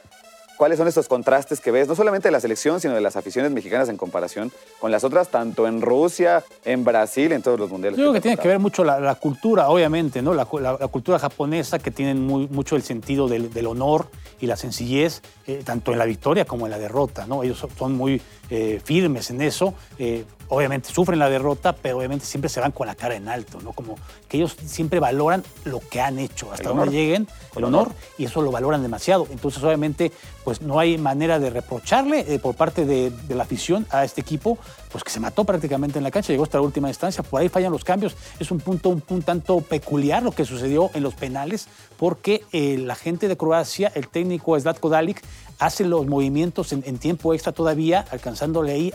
¿Cuáles 0.59 0.77
son 0.77 0.89
estos 0.89 1.07
contrastes 1.07 1.61
que 1.61 1.71
ves, 1.71 1.87
no 1.87 1.95
solamente 1.95 2.27
de 2.27 2.33
la 2.33 2.41
selección, 2.41 2.81
sino 2.81 2.93
de 2.93 2.99
las 2.99 3.15
aficiones 3.15 3.49
mexicanas 3.49 3.87
en 3.87 3.95
comparación 3.95 4.51
con 4.79 4.91
las 4.91 5.05
otras, 5.05 5.29
tanto 5.29 5.65
en 5.67 5.81
Rusia, 5.81 6.43
en 6.65 6.83
Brasil, 6.83 7.31
en 7.31 7.41
todos 7.41 7.57
los 7.57 7.69
mundiales? 7.69 7.97
Yo 7.97 8.03
creo 8.03 8.13
que, 8.13 8.19
tiene 8.19 8.35
que 8.35 8.49
ver 8.49 8.59
mucho 8.59 8.83
la, 8.83 9.15
cultura, 9.15 9.69
obviamente, 9.69 10.21
¿no? 10.21 10.33
La, 10.33 10.43
cultura 10.43 11.17
japonesa 11.17 11.79
que 11.79 11.91
tiene 11.91 12.13
mucho 12.13 12.75
el 12.75 12.83
sentido 12.83 13.29
del, 13.29 13.65
honor 13.67 14.07
y 14.41 14.47
la 14.47 14.57
sencillez, 14.57 15.21
eh, 15.47 15.61
tanto 15.63 15.93
en 15.93 15.97
la 15.97 16.03
victoria 16.03 16.43
como 16.43 16.67
en 16.67 16.71
la 16.71 16.77
derrota, 16.77 17.25
¿no? 17.25 17.41
Ellos 17.41 17.65
son 17.77 17.95
muy 17.95 18.21
eh, 18.49 18.81
firmes 18.83 19.29
en 19.29 19.41
eso. 19.41 19.73
Eh, 19.97 20.25
obviamente 20.49 20.89
sufren 20.89 21.19
la 21.19 21.29
derrota, 21.29 21.73
pero 21.73 21.97
obviamente 21.97 22.25
siempre 22.25 22.49
se 22.49 22.59
van 22.59 22.71
con 22.71 22.87
la 22.87 22.95
cara 22.95 23.15
en 23.15 23.27
alto, 23.27 23.61
¿no? 23.61 23.71
Como 23.71 23.95
que 24.27 24.37
ellos 24.37 24.55
siempre 24.65 24.99
valoran 24.99 25.43
lo 25.63 25.79
que 25.79 26.01
han 26.01 26.19
hecho, 26.19 26.51
hasta 26.51 26.69
donde 26.69 26.91
lleguen, 26.91 27.27
el 27.55 27.63
honor, 27.63 27.91
y 28.17 28.25
eso 28.25 28.41
lo 28.41 28.51
valoran 28.51 28.81
demasiado. 28.81 29.27
Entonces, 29.31 29.63
obviamente, 29.63 30.11
pues 30.43 30.61
no 30.61 30.79
hay 30.79 30.97
manera 30.97 31.39
de 31.39 31.51
reprocharle 31.51 32.25
eh, 32.27 32.39
por 32.39 32.55
parte 32.55 32.85
de, 32.85 33.11
la 33.29 33.43
afición 33.43 33.85
a 33.91 34.03
este 34.03 34.21
equipo, 34.21 34.57
pues 34.91 35.03
que 35.03 35.11
se 35.11 35.19
mató 35.19 35.43
prácticamente 35.43 35.99
en 35.99 36.03
la 36.03 36.11
cancha, 36.11 36.33
llegó 36.33 36.43
hasta 36.43 36.57
la 36.57 36.63
última 36.63 36.87
instancia, 36.87 37.23
por 37.23 37.41
ahí 37.41 37.49
fallan 37.49 37.71
los 37.71 37.83
cambios. 37.83 38.15
Es 38.39 38.51
un 38.51 38.59
punto 38.59 38.89
un, 38.89 39.21
tanto 39.21 39.61
peculiar 39.61 40.23
lo 40.23 40.31
que 40.31 40.45
sucedió 40.45 40.89
en 40.93 41.03
los 41.03 41.13
penales, 41.13 41.67
porque 41.97 42.43
la 42.51 42.95
gente 42.95 43.27
de 43.27 43.37
Croacia, 43.37 43.91
el 43.95 44.07
técnico 44.07 44.59
Zlatko 44.59 44.89
Dalic, 44.89 45.21
hace 45.59 45.83
los 45.83 46.07
movimientos 46.07 46.71
en, 46.71 46.97
tiempo 46.97 47.33
extra 47.33 47.51
todavía, 47.51 48.05
alcanzándole 48.11 48.71
ahí 48.71 48.93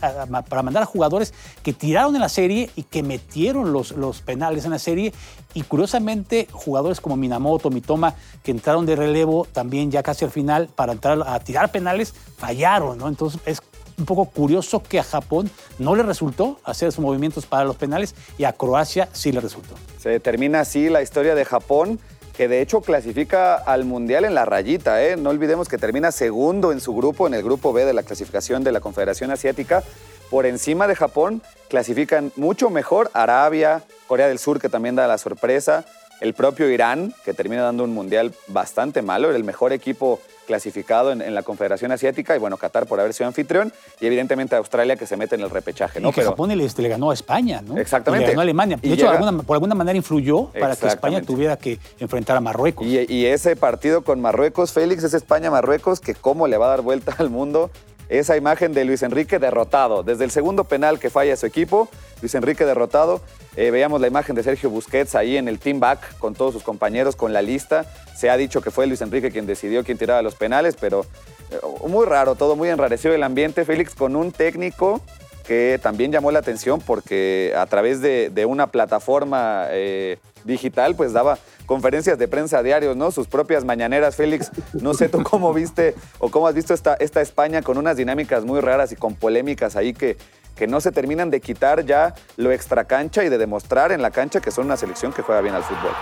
para 0.48 0.62
mandar 0.62 0.82
a 0.82 0.86
jugadores 0.86 1.34
que 1.62 1.72
tiraron 1.72 2.14
en 2.14 2.22
la 2.22 2.28
serie 2.28 2.70
y 2.74 2.84
que 2.84 3.02
metieron 3.02 3.72
los, 3.72 3.92
los 3.92 4.22
penales 4.22 4.64
en 4.64 4.70
la 4.70 4.78
serie. 4.78 5.12
Y 5.52 5.62
curiosamente, 5.62 6.48
jugadores 6.50 7.00
como 7.00 7.16
Minamoto, 7.16 7.70
Mitoma, 7.70 8.14
que 8.42 8.50
entraron 8.50 8.86
de 8.86 8.96
relevo 8.96 9.46
también 9.52 9.90
ya 9.90 10.02
casi 10.02 10.24
al 10.24 10.30
final 10.30 10.68
para 10.74 10.92
entrar 10.92 11.22
a 11.26 11.38
tirar 11.40 11.70
penales, 11.70 12.14
fallaron, 12.36 12.98
¿no? 12.98 13.08
Entonces 13.08 13.40
es 13.44 13.60
un 13.98 14.04
poco 14.04 14.26
curioso 14.26 14.82
que 14.82 14.98
a 14.98 15.04
Japón 15.04 15.50
no 15.78 15.94
le 15.94 16.02
resultó 16.02 16.58
hacer 16.64 16.92
sus 16.92 17.02
movimientos 17.04 17.46
para 17.46 17.64
los 17.64 17.76
penales 17.76 18.14
y 18.38 18.44
a 18.44 18.52
Croacia 18.52 19.08
sí 19.12 19.32
le 19.32 19.40
resultó. 19.40 19.74
Se 19.98 20.20
termina 20.20 20.60
así 20.60 20.88
la 20.88 21.02
historia 21.02 21.34
de 21.34 21.44
Japón 21.44 21.98
que 22.36 22.48
de 22.48 22.60
hecho 22.60 22.80
clasifica 22.80 23.54
al 23.54 23.84
Mundial 23.84 24.24
en 24.24 24.34
la 24.34 24.44
rayita. 24.44 25.02
¿eh? 25.04 25.16
No 25.16 25.30
olvidemos 25.30 25.68
que 25.68 25.78
termina 25.78 26.10
segundo 26.10 26.72
en 26.72 26.80
su 26.80 26.94
grupo, 26.94 27.26
en 27.26 27.34
el 27.34 27.42
grupo 27.42 27.72
B 27.72 27.84
de 27.84 27.94
la 27.94 28.02
clasificación 28.02 28.64
de 28.64 28.72
la 28.72 28.80
Confederación 28.80 29.30
Asiática. 29.30 29.82
Por 30.30 30.46
encima 30.46 30.88
de 30.88 30.96
Japón 30.96 31.42
clasifican 31.68 32.32
mucho 32.34 32.70
mejor 32.70 33.10
Arabia, 33.14 33.84
Corea 34.08 34.26
del 34.26 34.40
Sur, 34.40 34.60
que 34.60 34.68
también 34.68 34.96
da 34.96 35.06
la 35.06 35.18
sorpresa, 35.18 35.84
el 36.24 36.32
propio 36.32 36.70
Irán, 36.70 37.12
que 37.22 37.34
termina 37.34 37.60
dando 37.60 37.84
un 37.84 37.92
Mundial 37.92 38.32
bastante 38.46 39.02
malo, 39.02 39.28
era 39.28 39.36
el 39.36 39.44
mejor 39.44 39.74
equipo 39.74 40.20
clasificado 40.46 41.12
en, 41.12 41.34
la 41.34 41.42
Confederación 41.42 41.92
Asiática, 41.92 42.34
y 42.34 42.38
bueno, 42.38 42.56
Qatar 42.56 42.86
por 42.86 42.98
haber 42.98 43.12
sido 43.12 43.26
anfitrión, 43.26 43.72
y 44.00 44.06
evidentemente 44.06 44.56
Australia 44.56 44.96
que 44.96 45.06
se 45.06 45.18
mete 45.18 45.34
en 45.34 45.42
el 45.42 45.50
repechaje. 45.50 46.00
¿no? 46.00 46.08
Y 46.08 46.12
que 46.12 46.22
Japón 46.22 46.48
le, 46.48 46.56
le, 46.56 46.88
ganó 46.88 47.10
a 47.10 47.14
España, 47.14 47.60
¿no? 47.60 47.76
Exactamente. 47.76 48.26
le 48.26 48.32
ganó 48.32 48.40
a 48.40 48.42
Alemania. 48.42 48.78
De 48.80 48.94
hecho, 48.94 49.06
por 49.46 49.54
alguna 49.54 49.74
manera 49.74 49.96
influyó 49.98 50.46
para 50.46 50.76
que 50.76 50.86
España 50.86 51.20
tuviera 51.20 51.58
que 51.58 51.78
enfrentar 51.98 52.38
a 52.38 52.40
Marruecos. 52.40 52.86
Y, 52.86 53.04
y 53.12 53.26
ese 53.26 53.54
partido 53.54 54.02
con 54.02 54.22
Marruecos, 54.22 54.72
Félix, 54.72 55.04
es 55.04 55.12
España-Marruecos, 55.12 56.00
que 56.00 56.14
cómo 56.14 56.46
le 56.48 56.56
va 56.56 56.66
a 56.66 56.70
dar 56.70 56.80
vuelta 56.80 57.14
al 57.18 57.28
mundo 57.28 57.70
esa 58.08 58.36
imagen 58.36 58.72
de 58.72 58.84
Luis 58.84 59.02
Enrique 59.02 59.38
derrotado. 59.38 60.02
Desde 60.02 60.24
el 60.24 60.30
segundo 60.30 60.64
penal 60.64 60.98
que 60.98 61.10
falla 61.10 61.36
su 61.36 61.46
equipo, 61.46 61.88
Luis 62.20 62.34
Enrique 62.34 62.64
derrotado. 62.64 63.20
Eh, 63.56 63.70
veíamos 63.70 64.00
la 64.00 64.08
imagen 64.08 64.34
de 64.34 64.42
Sergio 64.42 64.70
Busquets 64.70 65.14
ahí 65.14 65.36
en 65.36 65.48
el 65.48 65.58
team 65.58 65.80
back 65.80 66.18
con 66.18 66.34
todos 66.34 66.54
sus 66.54 66.62
compañeros, 66.62 67.16
con 67.16 67.32
la 67.32 67.42
lista. 67.42 67.84
Se 68.14 68.30
ha 68.30 68.36
dicho 68.36 68.60
que 68.60 68.70
fue 68.70 68.86
Luis 68.86 69.00
Enrique 69.00 69.30
quien 69.30 69.46
decidió 69.46 69.84
quién 69.84 69.98
tiraba 69.98 70.22
los 70.22 70.34
penales, 70.34 70.76
pero 70.80 71.06
eh, 71.50 71.58
muy 71.86 72.06
raro, 72.06 72.34
todo 72.34 72.56
muy 72.56 72.68
enrarecido 72.68 73.14
el 73.14 73.22
ambiente, 73.22 73.64
Félix, 73.64 73.94
con 73.94 74.16
un 74.16 74.32
técnico 74.32 75.00
que 75.46 75.78
también 75.82 76.10
llamó 76.10 76.30
la 76.30 76.38
atención 76.38 76.80
porque 76.80 77.52
a 77.56 77.66
través 77.66 78.00
de, 78.00 78.46
una 78.48 78.68
plataforma 78.68 79.66
eh, 79.70 80.18
digital, 80.44 80.96
pues 80.96 81.12
daba 81.12 81.38
conferencias 81.66 82.18
de 82.18 82.28
prensa 82.28 82.62
diarios, 82.62 82.96
¿no? 82.96 83.10
Sus 83.10 83.26
propias 83.26 83.64
mañaneras, 83.64 84.16
Félix. 84.16 84.50
No 84.72 84.94
sé 84.94 85.08
tú 85.08 85.22
cómo 85.22 85.52
viste 85.52 85.94
o 86.18 86.30
cómo 86.30 86.46
has 86.46 86.54
visto 86.54 86.74
esta, 86.74 86.94
España 86.94 87.62
con 87.62 87.78
unas 87.78 87.96
dinámicas 87.96 88.44
muy 88.44 88.60
raras 88.60 88.92
y 88.92 88.96
con 88.96 89.14
polémicas 89.14 89.76
ahí 89.76 89.92
que, 89.92 90.16
que 90.56 90.66
no 90.66 90.80
se 90.80 90.92
terminan 90.92 91.30
de 91.30 91.40
quitar 91.40 91.84
ya 91.84 92.14
lo 92.36 92.52
extracancha 92.52 93.24
y 93.24 93.28
de 93.28 93.38
demostrar 93.38 93.92
en 93.92 94.02
la 94.02 94.10
cancha 94.10 94.40
que 94.40 94.50
son 94.50 94.66
una 94.66 94.76
selección 94.76 95.12
que 95.12 95.22
juega 95.22 95.40
bien 95.40 95.54
al 95.54 95.62
fútbol. 95.62 95.92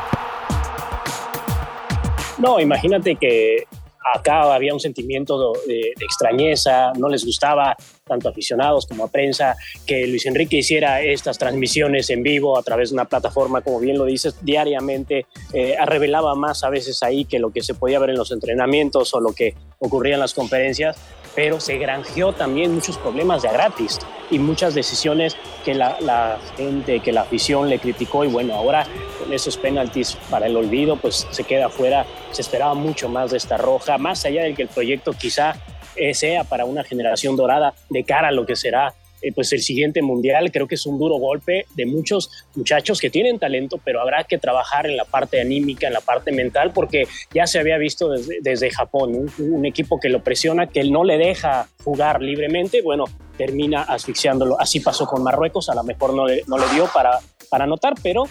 No, 2.38 2.58
imagínate 2.58 3.14
que 3.16 3.66
acá 4.14 4.54
había 4.54 4.74
un 4.74 4.80
sentimiento 4.80 5.52
de, 5.66 5.92
extrañeza, 6.00 6.92
no 6.98 7.08
les 7.08 7.24
gustaba 7.24 7.76
tanto 8.04 8.28
aficionados 8.28 8.86
como 8.86 9.04
a 9.04 9.08
prensa 9.08 9.56
que 9.86 10.06
Luis 10.06 10.26
Enrique 10.26 10.58
hiciera 10.58 11.00
estas 11.02 11.38
transmisiones 11.38 12.10
en 12.10 12.22
vivo 12.22 12.58
a 12.58 12.62
través 12.62 12.90
de 12.90 12.94
una 12.94 13.04
plataforma, 13.06 13.62
como 13.62 13.80
bien 13.80 13.98
lo 13.98 14.04
dices, 14.04 14.36
diariamente, 14.42 15.26
eh, 15.52 15.76
revelaba 15.86 16.34
más 16.34 16.64
a 16.64 16.70
veces 16.70 17.02
ahí 17.02 17.24
que 17.24 17.38
lo 17.38 17.50
que 17.50 17.62
se 17.62 17.74
podía 17.74 17.98
ver 17.98 18.10
en 18.10 18.18
los 18.18 18.32
entrenamientos 18.32 19.14
o 19.14 19.20
lo 19.20 19.32
que 19.32 19.54
ocurría 19.78 20.14
en 20.14 20.20
las 20.20 20.34
conferencias 20.34 20.96
pero 21.34 21.60
se 21.60 21.78
granjeó 21.78 22.32
también 22.32 22.74
muchos 22.74 22.98
problemas 22.98 23.42
de 23.42 23.48
gratis 23.48 23.98
y 24.30 24.38
muchas 24.38 24.74
decisiones 24.74 25.36
que 25.64 25.74
la, 25.74 26.38
gente, 26.56 27.00
que 27.00 27.12
la 27.12 27.22
afición 27.22 27.68
le 27.68 27.78
criticó 27.78 28.24
y 28.24 28.28
bueno, 28.28 28.54
ahora 28.54 28.86
con 29.18 29.32
esos 29.32 29.56
penaltis 29.56 30.16
para 30.30 30.46
el 30.46 30.56
olvido, 30.56 30.96
pues 30.96 31.26
se 31.30 31.44
queda 31.44 31.68
fuera, 31.68 32.06
se 32.30 32.42
esperaba 32.42 32.74
mucho 32.74 33.08
más 33.08 33.30
de 33.30 33.36
esta 33.36 33.56
roja, 33.56 33.91
más 33.98 34.24
allá 34.24 34.44
de 34.44 34.54
que 34.54 34.62
el 34.62 34.68
proyecto 34.68 35.12
quizá 35.12 35.54
eh, 35.96 36.14
sea 36.14 36.44
para 36.44 36.64
una 36.64 36.84
generación 36.84 37.36
dorada 37.36 37.74
de 37.90 38.04
cara 38.04 38.28
a 38.28 38.32
lo 38.32 38.46
que 38.46 38.56
será 38.56 38.94
eh, 39.22 39.30
pues 39.32 39.52
el 39.52 39.62
siguiente 39.62 40.02
mundial. 40.02 40.50
Creo 40.50 40.66
que 40.66 40.74
es 40.74 40.84
un 40.84 40.98
duro 40.98 41.16
golpe 41.16 41.66
de 41.74 41.86
muchos 41.86 42.46
muchachos 42.56 43.00
que 43.00 43.08
tienen 43.08 43.38
talento, 43.38 43.78
pero 43.82 44.00
habrá 44.00 44.24
que 44.24 44.36
trabajar 44.36 44.86
en 44.86 44.96
la 44.96 45.04
parte 45.04 45.40
anímica, 45.40 45.86
en 45.86 45.92
la 45.92 46.00
parte 46.00 46.32
mental, 46.32 46.72
porque 46.74 47.06
ya 47.32 47.46
se 47.46 47.60
había 47.60 47.78
visto 47.78 48.10
desde, 48.10 48.70
Japón, 48.70 49.30
un, 49.38 49.64
equipo 49.64 50.00
que 50.00 50.08
lo 50.08 50.24
presiona, 50.24 50.66
que 50.66 50.82
no 50.84 51.04
le 51.04 51.18
deja 51.18 51.68
jugar 51.84 52.20
libremente, 52.20 52.82
bueno, 52.82 53.04
termina 53.38 53.82
asfixiándolo. 53.82 54.60
Así 54.60 54.80
pasó 54.80 55.06
con 55.06 55.22
Marruecos, 55.22 55.68
a 55.68 55.74
lo 55.74 55.84
mejor 55.84 56.14
no 56.14 56.26
le, 56.26 56.42
no 56.48 56.58
le 56.58 56.68
dio 56.74 56.88
para, 56.92 57.20
para 57.48 57.64
anotar, 57.64 57.94
pero 58.02 58.24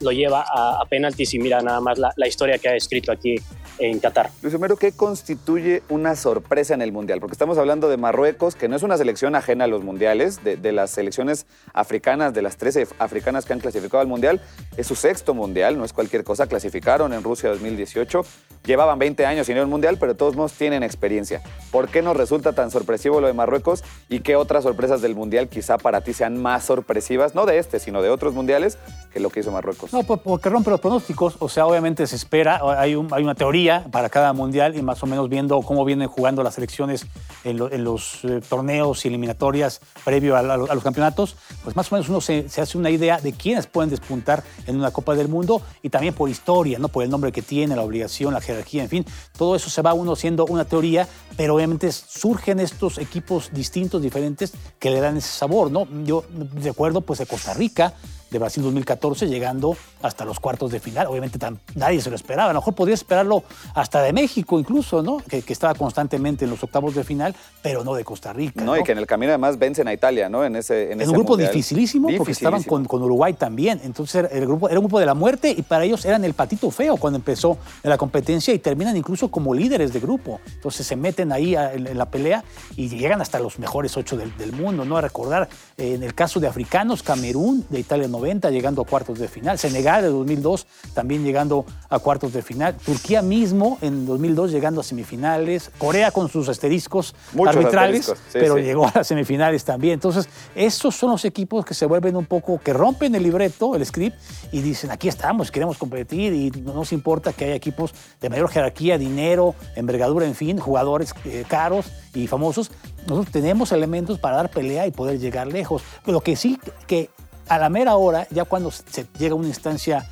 lo 0.00 0.12
lleva 0.12 0.44
a, 0.46 0.80
a 0.80 0.86
penaltis 0.86 1.34
y 1.34 1.38
mira 1.40 1.60
nada 1.60 1.80
más 1.80 1.98
la, 1.98 2.12
la 2.16 2.28
historia 2.28 2.58
que 2.58 2.68
ha 2.68 2.76
escrito 2.76 3.10
aquí 3.10 3.36
en 3.78 3.98
Qatar. 3.98 4.30
Luis 4.42 4.54
Homero, 4.54 4.76
¿qué 4.76 4.92
constituye 4.92 5.82
una 5.88 6.16
sorpresa 6.16 6.74
en 6.74 6.82
el 6.82 6.92
Mundial? 6.92 7.20
Porque 7.20 7.32
estamos 7.32 7.58
hablando 7.58 7.88
de 7.88 7.96
Marruecos, 7.96 8.54
que 8.54 8.68
no 8.68 8.76
es 8.76 8.82
una 8.82 8.96
selección 8.96 9.34
ajena 9.34 9.64
a 9.64 9.66
los 9.66 9.82
mundiales, 9.82 10.42
de, 10.44 10.72
las 10.72 10.90
selecciones 10.90 11.46
africanas, 11.72 12.34
de 12.34 12.42
las 12.42 12.56
13 12.56 12.88
africanas 12.98 13.44
que 13.44 13.52
han 13.52 13.60
clasificado 13.60 14.00
al 14.00 14.06
Mundial, 14.06 14.40
es 14.76 14.86
su 14.86 14.94
sexto 14.94 15.34
Mundial, 15.34 15.76
no 15.78 15.84
es 15.84 15.92
cualquier 15.92 16.24
cosa, 16.24 16.46
clasificaron 16.46 17.12
en 17.12 17.22
Rusia 17.22 17.50
2018, 17.50 18.24
llevaban 18.64 18.98
20 18.98 19.26
años 19.26 19.46
sin 19.46 19.56
ir 19.56 19.62
al 19.62 19.68
Mundial, 19.68 19.96
pero 19.98 20.12
de 20.12 20.18
todos 20.18 20.36
modos 20.36 20.52
tienen 20.52 20.82
experiencia. 20.82 21.42
¿Por 21.70 21.88
qué 21.88 22.02
nos 22.02 22.16
resulta 22.16 22.52
tan 22.52 22.70
sorpresivo 22.70 23.20
lo 23.20 23.26
de 23.26 23.32
Marruecos 23.32 23.84
y 24.08 24.20
qué 24.20 24.36
otras 24.36 24.64
sorpresas 24.64 25.02
del 25.02 25.14
Mundial 25.14 25.48
quizá 25.48 25.78
para 25.78 26.00
ti 26.02 26.12
sean 26.12 26.40
más 26.40 26.64
sorpresivas, 26.64 27.34
no 27.34 27.46
de 27.46 27.58
este, 27.58 27.78
sino 27.80 28.02
de 28.02 28.10
otros 28.10 28.34
mundiales, 28.34 28.78
que 29.14 29.20
lo 29.20 29.30
que 29.30 29.40
hizo 29.40 29.52
Marruecos? 29.52 29.92
No, 29.92 30.02
porque 30.02 30.48
rompe 30.48 30.70
los 30.70 30.80
pronósticos, 30.80 31.36
o 31.38 31.48
sea, 31.48 31.66
obviamente 31.66 32.04
se 32.08 32.16
espera, 32.16 32.60
hay, 32.76 32.96
hay 33.12 33.22
una 33.22 33.36
teoría 33.36 33.86
para 33.92 34.08
cada 34.08 34.32
mundial 34.32 34.76
y 34.76 34.82
más 34.82 35.00
o 35.04 35.06
menos 35.06 35.28
viendo 35.28 35.62
cómo 35.62 35.84
vienen 35.84 36.08
jugando 36.08 36.42
las 36.42 36.54
selecciones 36.54 37.06
en, 37.44 37.84
los 37.84 38.24
eh, 38.24 38.40
torneos 38.48 39.04
y 39.04 39.08
eliminatorias 39.08 39.80
previo 40.04 40.36
a, 40.36 40.42
los 40.42 40.82
campeonatos, 40.82 41.36
pues 41.62 41.76
más 41.76 41.92
o 41.92 41.94
menos 41.94 42.08
uno 42.08 42.20
se, 42.20 42.46
hace 42.60 42.76
una 42.76 42.90
idea 42.90 43.20
de 43.20 43.32
quiénes 43.32 43.68
pueden 43.68 43.88
despuntar 43.88 44.42
en 44.66 44.76
una 44.76 44.90
Copa 44.90 45.14
del 45.14 45.28
Mundo 45.28 45.62
y 45.80 45.90
también 45.90 46.12
por 46.12 46.28
historia, 46.28 46.80
¿no? 46.80 46.88
por 46.88 47.04
el 47.04 47.10
nombre 47.10 47.30
que 47.30 47.42
tiene, 47.42 47.76
la 47.76 47.82
obligación, 47.82 48.34
la 48.34 48.40
jerarquía, 48.40 48.82
en 48.82 48.88
fin, 48.88 49.06
todo 49.38 49.54
eso 49.54 49.70
se 49.70 49.80
va 49.80 49.94
uno 49.94 50.16
siendo 50.16 50.44
una 50.46 50.64
teoría, 50.64 51.06
pero 51.36 51.54
obviamente 51.54 51.92
surgen 51.92 52.58
estos 52.58 52.98
equipos 52.98 53.50
distintos, 53.52 54.02
diferentes, 54.02 54.54
que 54.80 54.90
le 54.90 55.00
dan 55.00 55.16
ese 55.16 55.28
sabor. 55.28 55.70
¿no? 55.70 55.86
Yo 56.04 56.24
recuerdo 56.60 57.02
pues 57.02 57.20
de 57.20 57.26
Costa 57.26 57.54
Rica, 57.54 57.94
de 58.34 58.40
Brasil 58.40 58.64
2014, 58.64 59.28
llegando 59.28 59.76
hasta 60.02 60.24
los 60.24 60.40
cuartos 60.40 60.72
de 60.72 60.80
final. 60.80 61.06
Obviamente 61.06 61.38
nadie 61.76 62.00
se 62.00 62.10
lo 62.10 62.16
esperaba. 62.16 62.50
A 62.50 62.52
lo 62.52 62.58
mejor 62.58 62.74
podría 62.74 62.94
esperarlo 62.94 63.44
hasta 63.74 64.02
de 64.02 64.12
México 64.12 64.58
incluso, 64.58 65.02
¿no? 65.02 65.18
Que, 65.18 65.44
estaba 65.54 65.74
constantemente 65.76 66.44
en 66.44 66.50
los 66.50 66.64
octavos 66.64 66.96
de 66.96 67.04
final, 67.04 67.32
pero 67.62 67.84
no 67.84 67.94
de 67.94 68.02
Costa 68.02 68.32
Rica. 68.32 68.64
No, 68.64 68.76
y 68.76 68.82
que 68.82 68.90
en 68.90 68.98
el 68.98 69.06
camino 69.06 69.30
además 69.30 69.56
vencen 69.56 69.86
a 69.86 69.92
Italia, 69.92 70.28
¿no? 70.28 70.44
En 70.44 70.56
ese 70.56 70.90
En, 70.90 71.00
un 71.00 71.14
grupo 71.14 71.36
dificilísimo, 71.36 72.08
porque 72.16 72.32
estaban 72.32 72.64
con, 72.64 72.84
con, 72.86 73.02
Uruguay 73.02 73.34
también. 73.34 73.80
Entonces 73.84 74.26
el 74.32 74.46
grupo 74.46 74.68
era 74.68 74.80
un 74.80 74.86
grupo 74.86 74.98
de 74.98 75.06
la 75.06 75.14
muerte 75.14 75.54
y 75.56 75.62
para 75.62 75.84
ellos 75.84 76.04
eran 76.04 76.24
el 76.24 76.34
patito 76.34 76.72
feo 76.72 76.96
cuando 76.96 77.18
empezó 77.18 77.56
la 77.84 77.96
competencia 77.96 78.52
y 78.52 78.58
terminan 78.58 78.96
incluso 78.96 79.28
como 79.28 79.54
líderes 79.54 79.92
de 79.92 80.00
grupo. 80.00 80.40
Entonces 80.54 80.84
se 80.84 80.96
meten 80.96 81.30
ahí 81.30 81.54
en, 81.54 81.96
la 81.96 82.10
pelea 82.10 82.42
y 82.74 82.88
llegan 82.88 83.20
hasta 83.20 83.38
los 83.38 83.60
mejores 83.60 83.96
ocho 83.96 84.16
del, 84.16 84.52
mundo, 84.52 84.84
¿no? 84.84 84.96
A 84.96 85.00
recordar, 85.00 85.48
eh, 85.76 85.94
en 85.94 86.02
el 86.02 86.14
caso 86.14 86.40
de 86.40 86.48
africanos, 86.48 87.02
Camerún, 87.02 87.64
de 87.68 87.78
Italia 87.78 88.08
90, 88.08 88.23
llegando 88.24 88.82
a 88.82 88.84
cuartos 88.84 89.18
de 89.18 89.28
final. 89.28 89.58
Senegal 89.58 90.02
de 90.02 90.08
2002 90.08 90.66
también 90.94 91.24
llegando 91.24 91.64
a 91.88 91.98
cuartos 91.98 92.32
de 92.32 92.42
final. 92.42 92.74
Turquía 92.74 93.22
mismo 93.22 93.78
en 93.80 94.06
2002 94.06 94.50
llegando 94.50 94.80
a 94.80 94.84
semifinales. 94.84 95.70
Corea 95.78 96.10
con 96.10 96.28
sus 96.28 96.48
asteriscos 96.48 97.14
arbitrales, 97.46 98.12
pero 98.32 98.58
llegó 98.58 98.86
a 98.86 98.92
las 98.94 99.06
semifinales 99.06 99.64
también. 99.64 99.94
Entonces, 99.94 100.28
esos 100.54 100.94
son 100.94 101.10
los 101.10 101.24
equipos 101.24 101.64
que 101.64 101.74
se 101.74 101.86
vuelven 101.86 102.16
un 102.16 102.26
poco, 102.26 102.58
que 102.58 102.72
rompen 102.72 103.14
el 103.14 103.22
libreto, 103.22 103.74
el 103.74 103.84
script, 103.84 104.16
y 104.52 104.60
dicen, 104.62 104.90
aquí 104.90 105.08
estamos, 105.08 105.50
queremos 105.50 105.78
competir 105.78 106.32
y 106.32 106.50
no 106.50 106.74
nos 106.74 106.92
importa 106.92 107.32
que 107.32 107.46
haya 107.46 107.54
equipos 107.54 107.92
de 108.20 108.28
mayor 108.28 108.48
jerarquía, 108.48 108.98
dinero, 108.98 109.54
envergadura, 109.76 110.26
en 110.26 110.34
fin, 110.34 110.58
jugadores 110.58 111.14
eh, 111.24 111.44
caros 111.48 111.86
y 112.14 112.26
famosos. 112.26 112.70
Nosotros 113.06 113.32
tenemos 113.32 113.72
elementos 113.72 114.18
para 114.18 114.36
dar 114.36 114.50
pelea 114.50 114.86
y 114.86 114.90
poder 114.90 115.18
llegar 115.18 115.46
lejos. 115.46 115.82
Lo 116.06 116.20
que 116.20 116.36
sí 116.36 116.58
que 116.86 117.10
a 117.48 117.58
la 117.58 117.68
mera 117.68 117.96
hora, 117.96 118.26
ya 118.30 118.44
cuando 118.44 118.70
se 118.70 119.06
llega 119.18 119.32
a 119.32 119.36
una 119.36 119.48
instancia 119.48 120.06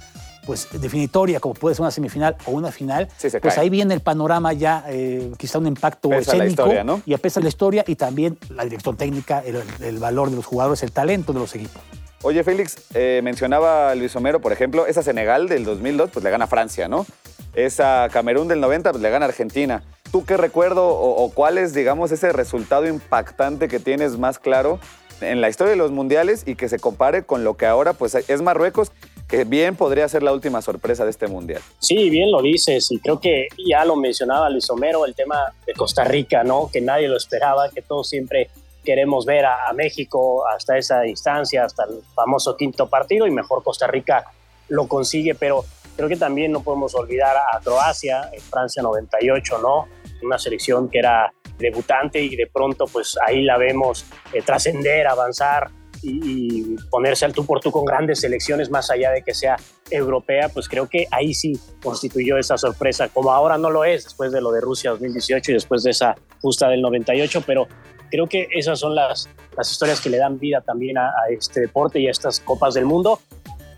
pues 0.44 0.68
definitoria, 0.72 1.40
como 1.40 1.54
puede 1.54 1.74
ser 1.74 1.82
una 1.82 1.90
semifinal 1.90 2.36
o 2.46 2.52
una 2.52 2.72
final, 2.72 3.08
pues 3.40 3.58
ahí 3.58 3.70
viene 3.70 3.94
el 3.94 4.00
panorama 4.00 4.52
ya, 4.52 4.84
eh, 4.88 5.30
quizá 5.38 5.58
un 5.58 5.66
impacto 5.66 6.08
pesa 6.08 6.36
escénico, 6.36 7.00
y 7.06 7.14
apesa 7.14 7.40
la 7.40 7.48
historia 7.48 7.84
y 7.86 7.96
también 7.96 8.38
la 8.50 8.64
dirección 8.64 8.96
técnica, 8.96 9.42
el, 9.80 9.98
valor 9.98 10.30
de 10.30 10.36
los 10.36 10.46
jugadores, 10.46 10.82
el 10.82 10.92
talento 10.92 11.32
de 11.32 11.38
los 11.38 11.54
equipos. 11.54 11.80
Oye, 12.22 12.42
Félix, 12.44 12.76
eh, 12.94 13.20
mencionaba 13.22 13.94
Luis 13.94 14.14
Homero, 14.14 14.40
por 14.40 14.52
ejemplo, 14.52 14.86
esa 14.86 15.02
Senegal 15.02 15.48
del 15.48 15.64
2002, 15.64 16.10
pues 16.12 16.24
le 16.24 16.30
gana 16.30 16.46
Francia, 16.46 16.88
¿no? 16.88 17.06
Esa 17.54 18.08
Camerún 18.12 18.48
del 18.48 18.60
90, 18.60 18.92
pues 18.92 19.02
le 19.02 19.10
gana 19.10 19.26
Argentina. 19.26 19.82
¿Tú 20.10 20.24
qué 20.24 20.36
recuerdo 20.36 20.86
o, 20.86 21.24
o 21.24 21.30
cuál 21.30 21.58
es, 21.58 21.74
digamos, 21.74 22.12
ese 22.12 22.32
resultado 22.32 22.86
impactante 22.86 23.66
que 23.66 23.80
tienes 23.80 24.18
más 24.18 24.38
claro 24.38 24.78
en 25.22 25.40
la 25.40 25.48
historia 25.48 25.72
de 25.72 25.76
los 25.76 25.90
mundiales 25.90 26.44
y 26.46 26.54
que 26.54 26.68
se 26.68 26.78
compare 26.78 27.24
con 27.24 27.44
lo 27.44 27.56
que 27.56 27.66
ahora 27.66 27.92
pues 27.92 28.14
es 28.14 28.42
Marruecos, 28.42 28.92
que 29.28 29.44
bien 29.44 29.76
podría 29.76 30.08
ser 30.08 30.22
la 30.22 30.32
última 30.32 30.60
sorpresa 30.62 31.04
de 31.04 31.10
este 31.10 31.26
mundial. 31.26 31.62
Sí, 31.78 32.10
bien 32.10 32.30
lo 32.30 32.42
dices 32.42 32.90
y 32.90 32.98
creo 32.98 33.20
que 33.20 33.48
ya 33.66 33.84
lo 33.84 33.96
mencionaba 33.96 34.50
Luis 34.50 34.68
Homero, 34.70 35.06
el 35.06 35.14
tema 35.14 35.52
de 35.66 35.72
Costa 35.72 36.04
Rica, 36.04 36.44
¿no? 36.44 36.68
Que 36.72 36.80
nadie 36.80 37.08
lo 37.08 37.16
esperaba, 37.16 37.70
que 37.70 37.82
todos 37.82 38.08
siempre 38.08 38.50
queremos 38.84 39.24
ver 39.24 39.44
a, 39.46 39.72
México 39.74 40.46
hasta 40.46 40.76
esa 40.76 41.06
instancia, 41.06 41.64
hasta 41.64 41.84
el 41.84 42.02
famoso 42.14 42.56
quinto 42.56 42.88
partido 42.88 43.26
y 43.26 43.30
mejor 43.30 43.62
Costa 43.62 43.86
Rica 43.86 44.24
lo 44.68 44.88
consigue, 44.88 45.34
pero 45.34 45.64
creo 45.96 46.08
que 46.08 46.16
también 46.16 46.52
no 46.52 46.62
podemos 46.62 46.94
olvidar 46.94 47.36
a 47.36 47.60
Croacia 47.60 48.28
en 48.32 48.40
Francia 48.40 48.82
98, 48.82 49.58
¿no? 49.58 49.86
Una 50.22 50.38
selección 50.38 50.88
que 50.88 50.98
era 50.98 51.32
debutante 51.62 52.20
y 52.20 52.36
de 52.36 52.46
pronto 52.46 52.84
pues 52.84 53.16
ahí 53.26 53.42
la 53.42 53.56
vemos 53.56 54.04
eh, 54.32 54.42
trascender, 54.42 55.06
avanzar 55.06 55.70
y, 56.02 56.76
ponerse 56.90 57.24
al 57.24 57.32
tú 57.32 57.46
por 57.46 57.60
tú 57.60 57.70
con 57.70 57.84
grandes 57.84 58.20
selecciones 58.20 58.70
más 58.70 58.90
allá 58.90 59.10
de 59.10 59.22
que 59.22 59.34
sea 59.34 59.56
europea, 59.90 60.48
pues 60.48 60.68
creo 60.68 60.88
que 60.88 61.06
ahí 61.10 61.32
sí 61.32 61.58
constituyó 61.82 62.38
esa 62.38 62.58
sorpresa, 62.58 63.08
como 63.08 63.30
ahora 63.30 63.56
no 63.56 63.70
lo 63.70 63.84
es 63.84 64.04
después 64.04 64.32
de 64.32 64.40
lo 64.40 64.50
de 64.52 64.60
Rusia 64.60 64.90
2018 64.90 65.50
y 65.50 65.54
después 65.54 65.82
de 65.82 65.90
esa 65.90 66.16
justa 66.40 66.68
del 66.68 66.82
98, 66.82 67.42
pero 67.46 67.68
creo 68.10 68.26
que 68.26 68.48
esas 68.50 68.78
son 68.80 68.94
las, 68.94 69.28
las 69.56 69.70
historias 69.70 70.00
que 70.00 70.10
le 70.10 70.18
dan 70.18 70.38
vida 70.38 70.60
también 70.60 70.98
a, 70.98 71.06
a 71.06 71.30
este 71.30 71.60
deporte 71.60 72.00
y 72.00 72.08
a 72.08 72.10
estas 72.10 72.40
copas 72.40 72.74
del 72.74 72.84
mundo, 72.84 73.20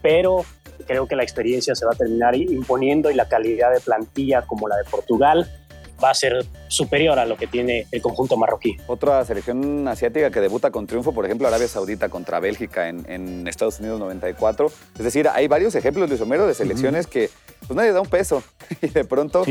pero 0.03 0.45
creo 0.87 1.07
que 1.07 1.17
la 1.17 1.23
experiencia 1.23 1.75
se 1.75 1.85
va 1.85 1.93
a 1.93 1.97
terminar 1.97 2.35
imponiendo 2.35 3.11
y 3.11 3.15
la 3.15 3.29
calidad 3.29 3.73
de 3.73 3.81
plantilla 3.81 4.43
como 4.43 4.69
la 4.69 4.77
de 4.77 4.85
Portugal 4.85 5.49
va 6.03 6.11
a 6.11 6.15
ser 6.15 6.47
superior 6.69 7.19
a 7.19 7.25
lo 7.25 7.37
que 7.37 7.47
tiene 7.47 7.87
el 7.91 8.03
conjunto 8.03 8.37
marroquí. 8.37 8.77
Otra 8.87 9.25
selección 9.25 9.87
asiática 9.89 10.31
que 10.31 10.41
debuta 10.41 10.71
con 10.71 10.87
triunfo, 10.87 11.13
por 11.13 11.25
ejemplo, 11.25 11.47
Arabia 11.47 11.69
Saudita 11.69 12.09
contra 12.09 12.41
Bélgica 12.41 12.89
en, 12.89 13.47
Estados 13.47 13.81
Unidos 13.81 14.01
94. 14.01 14.71
Es 14.99 15.05
decir, 15.05 15.29
hay 15.29 15.47
varios 15.49 15.75
ejemplos, 15.75 16.09
Luis 16.09 16.21
Homero, 16.21 16.47
de 16.47 16.55
selecciones 16.55 17.07
que 17.07 17.31
pues 17.67 17.77
nadie 17.77 17.93
da 17.93 18.01
un 18.01 18.09
peso 18.09 18.43
y 18.83 18.89
de 18.89 19.05
pronto 19.05 19.45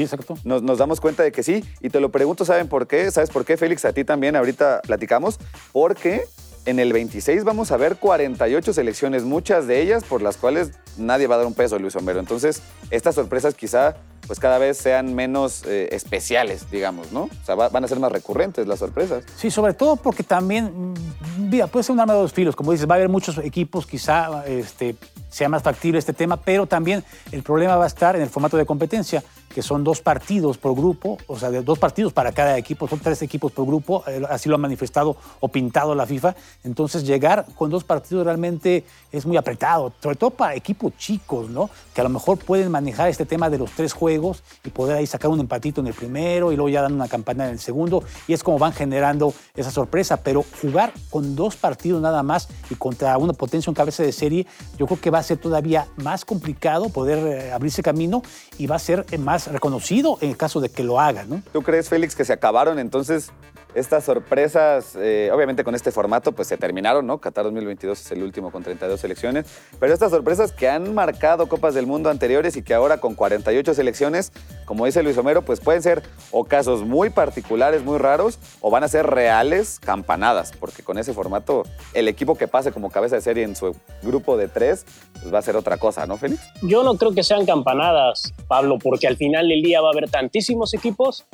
nos, 0.44 0.62
nos, 0.62 0.78
damos 0.78 1.00
cuenta 1.00 1.24
de 1.24 1.32
que 1.32 1.44
sí. 1.44 1.64
Y 1.80 1.90
te 1.90 2.00
lo 2.00 2.10
pregunto, 2.10 2.46
¿saben 2.46 2.68
por 2.68 2.88
qué? 2.88 3.10
¿Sabes 3.12 3.30
por 3.30 3.46
qué, 3.46 3.58
Félix? 3.58 3.86
A 3.86 3.94
ti 3.94 4.04
también 4.04 4.36
ahorita 4.36 4.82
platicamos. 4.86 5.40
Porque 5.72 6.24
en 6.66 6.80
el 6.80 6.94
26 6.94 7.44
vamos 7.44 7.72
a 7.72 7.78
ver 7.78 7.98
48 7.98 8.74
selecciones, 8.74 9.24
muchas 9.24 9.68
de 9.68 9.82
ellas 9.82 10.04
por 10.04 10.22
las 10.22 10.38
cuales 10.38 10.72
nadie 10.98 11.28
va 11.28 11.36
a 11.36 11.40
dar 11.40 11.48
un 11.48 11.54
peso, 11.54 11.78
Luis 11.80 11.96
Homero. 11.96 12.20
Entonces, 12.20 12.62
estas 12.90 13.16
sorpresas 13.16 13.56
quizá 13.56 13.98
pues 14.28 14.40
cada 14.40 14.58
vez 14.58 14.78
sean 14.78 15.14
menos 15.16 15.64
eh, 15.66 15.90
especiales, 15.92 16.70
digamos, 16.72 17.12
¿no? 17.12 17.24
O 17.24 17.46
sea, 17.46 17.56
van 17.56 17.84
a 17.84 17.88
ser 17.88 18.00
más 18.00 18.12
recurrentes 18.12 18.68
las 18.68 18.80
sorpresas. 18.80 19.24
Sí, 19.36 19.52
sobre 19.52 19.74
todo 19.74 19.96
porque 19.96 20.24
también, 20.24 20.94
mm, 20.94 21.50
mira, 21.50 21.68
puede 21.68 21.84
ser 21.84 21.94
un 21.94 22.00
arma 22.00 22.14
de 22.14 22.20
dos 22.20 22.34
filos, 22.34 22.56
como 22.56 22.72
dices, 22.72 22.90
va 22.90 22.96
a 22.96 22.98
haber 22.98 23.10
muchos 23.10 23.38
equipos, 23.40 23.86
quizá 23.86 24.46
este, 24.46 24.96
sea 25.30 25.50
más 25.50 25.64
factible 25.64 26.00
este 26.00 26.14
tema, 26.14 26.38
pero 26.38 26.68
también 26.68 27.04
el 27.32 27.44
problema 27.44 27.76
va 27.76 27.84
a 27.86 27.88
estar 27.88 28.16
en 28.16 28.22
el 28.22 28.30
formato 28.30 28.56
de 28.58 28.66
competencia 28.66 29.24
que 29.54 29.62
son 29.62 29.84
dos 29.84 30.02
partidos 30.02 30.58
por 30.58 30.76
grupo, 30.76 31.18
o 31.28 31.38
sea, 31.38 31.50
dos 31.52 31.80
partidos 31.80 32.12
para 32.14 32.32
cada 32.32 32.58
equipo, 32.58 32.88
son 32.88 33.00
tres 33.00 33.22
equipos 33.22 33.52
por 33.52 33.66
grupo, 33.66 34.04
eh, 34.08 34.22
así 34.30 34.50
lo 34.50 34.56
ha 34.56 34.58
manifestado 34.58 35.16
o 35.40 35.48
pintado 35.48 35.96
la 35.96 36.06
FIFA. 36.06 36.36
Entonces, 36.64 37.06
llegar 37.06 37.46
con 37.56 37.70
dos 37.70 37.84
partidos 37.84 38.26
realmente 38.26 38.84
es 39.12 39.26
muy 39.26 39.38
apretado, 39.38 39.94
sobre 40.02 40.16
todo 40.16 40.32
para 40.32 40.56
equipos 40.56 40.94
chicos, 40.98 41.50
¿no? 41.50 41.70
Que 41.94 42.02
a 42.02 42.04
lo 42.04 42.10
mejor 42.10 42.38
pueden 42.40 42.72
manejar 42.72 43.10
este 43.10 43.26
tema 43.26 43.50
de 43.50 43.58
los 43.58 43.72
tres 43.72 43.94
juegos 43.94 44.44
y 44.64 44.70
poder 44.70 44.98
ahí 44.98 45.08
sacar 45.08 45.30
un 45.30 45.40
empatito 45.40 45.82
en 45.82 45.88
el 45.88 45.94
primero 45.94 46.52
y 46.52 46.56
luego 46.56 46.70
ya 46.70 46.82
dan 46.82 46.94
una 46.94 47.08
campana 47.08 47.46
en 47.46 47.52
el 47.52 47.60
segundo, 47.60 48.04
y 48.28 48.34
es 48.34 48.44
como 48.44 48.58
van 48.58 48.74
generando 48.74 49.34
esa 49.56 49.72
sorpresa. 49.72 50.18
Pero 50.18 50.44
jugar 50.62 50.94
con 51.10 51.36
dos 51.36 51.56
partidos 51.56 52.02
nada 52.02 52.24
más 52.24 52.48
y 52.70 52.76
contra 52.76 53.18
una 53.18 53.34
potencia 53.34 53.70
en 53.70 53.76
cabeza 53.76 54.04
de 54.04 54.12
serie, 54.12 54.48
yo 54.78 54.88
creo 54.88 55.00
que 55.00 55.10
va 55.10 55.20
a 55.20 55.24
ser 55.24 55.38
todavía 55.38 55.88
más 55.98 56.26
complicado 56.26 56.90
poder 56.90 57.20
eh, 57.20 57.52
abrirse 57.52 57.84
camino 57.84 58.24
y 58.58 58.68
va 58.68 58.78
a 58.78 58.80
ser 58.80 59.06
más 59.20 59.43
reconocido 59.48 60.18
en 60.22 60.30
el 60.30 60.38
caso 60.38 60.60
de 60.62 60.70
que 60.70 60.84
lo 60.84 61.00
haga, 61.00 61.26
¿no? 61.26 61.42
¿Tú 61.52 61.62
crees, 61.62 61.90
Félix, 61.90 62.16
que 62.16 62.26
se 62.26 62.34
acabaron 62.34 62.80
entonces 62.80 63.32
estas 63.76 64.04
sorpresas, 64.04 64.96
eh, 64.96 65.30
obviamente 65.34 65.64
con 65.64 65.76
este 65.76 65.92
formato, 65.92 66.32
pues 66.32 66.48
se 66.48 66.58
terminaron, 66.58 67.06
¿no? 67.06 67.20
Qatar 67.20 67.44
2022 67.46 68.00
es 68.00 68.12
el 68.12 68.24
último 68.24 68.52
con 68.52 68.64
32 68.64 69.00
selecciones, 69.00 69.46
pero 69.80 69.94
estas 69.94 70.12
sorpresas 70.12 70.52
que 70.52 70.70
han 70.70 70.94
marcado 70.94 71.48
Copas 71.48 71.74
del 71.74 71.88
Mundo 71.88 72.10
anteriores 72.10 72.56
y 72.56 72.64
que 72.64 72.74
ahora 72.74 72.98
con 73.00 73.16
48 73.16 73.74
selecciones, 73.74 74.32
como 74.66 74.86
dice 74.86 75.04
Luis 75.04 75.18
Homero, 75.18 75.42
pues 75.42 75.60
pueden 75.60 75.82
ser 75.82 76.04
o 76.32 76.46
casos 76.46 76.84
muy 76.84 77.10
particulares, 77.10 77.84
muy 77.84 77.98
raros, 77.98 78.40
o 78.62 78.70
van 78.70 78.84
a 78.84 78.88
ser 78.88 79.08
reales 79.08 79.80
campanadas, 79.80 80.52
porque 80.60 80.84
con 80.84 80.98
ese 80.98 81.14
formato 81.14 81.64
el 81.94 82.08
equipo 82.08 82.36
que 82.36 82.48
pase 82.48 82.72
como 82.72 82.90
cabeza 82.90 83.16
de 83.16 83.22
serie 83.22 83.44
en 83.44 83.56
su 83.56 83.76
grupo 84.02 84.38
de 84.38 84.48
tres, 84.48 84.86
pues 85.20 85.34
va 85.34 85.40
a 85.40 85.42
ser 85.42 85.56
otra 85.56 85.78
cosa, 85.78 86.06
¿no, 86.06 86.18
Félix? 86.18 86.42
Yo 86.62 86.84
no 86.84 86.96
creo 86.96 87.14
que 87.14 87.24
sean 87.24 87.46
campanadas, 87.46 88.34
Pablo, 88.48 88.78
porque 88.80 89.08
al 89.08 89.18
final 89.18 89.48
del 89.48 89.62
día 89.62 89.82
va 89.82 89.90
a 89.90 89.92
haber 89.92 90.10
tantísimos 90.10 90.74
equipos 90.74 91.26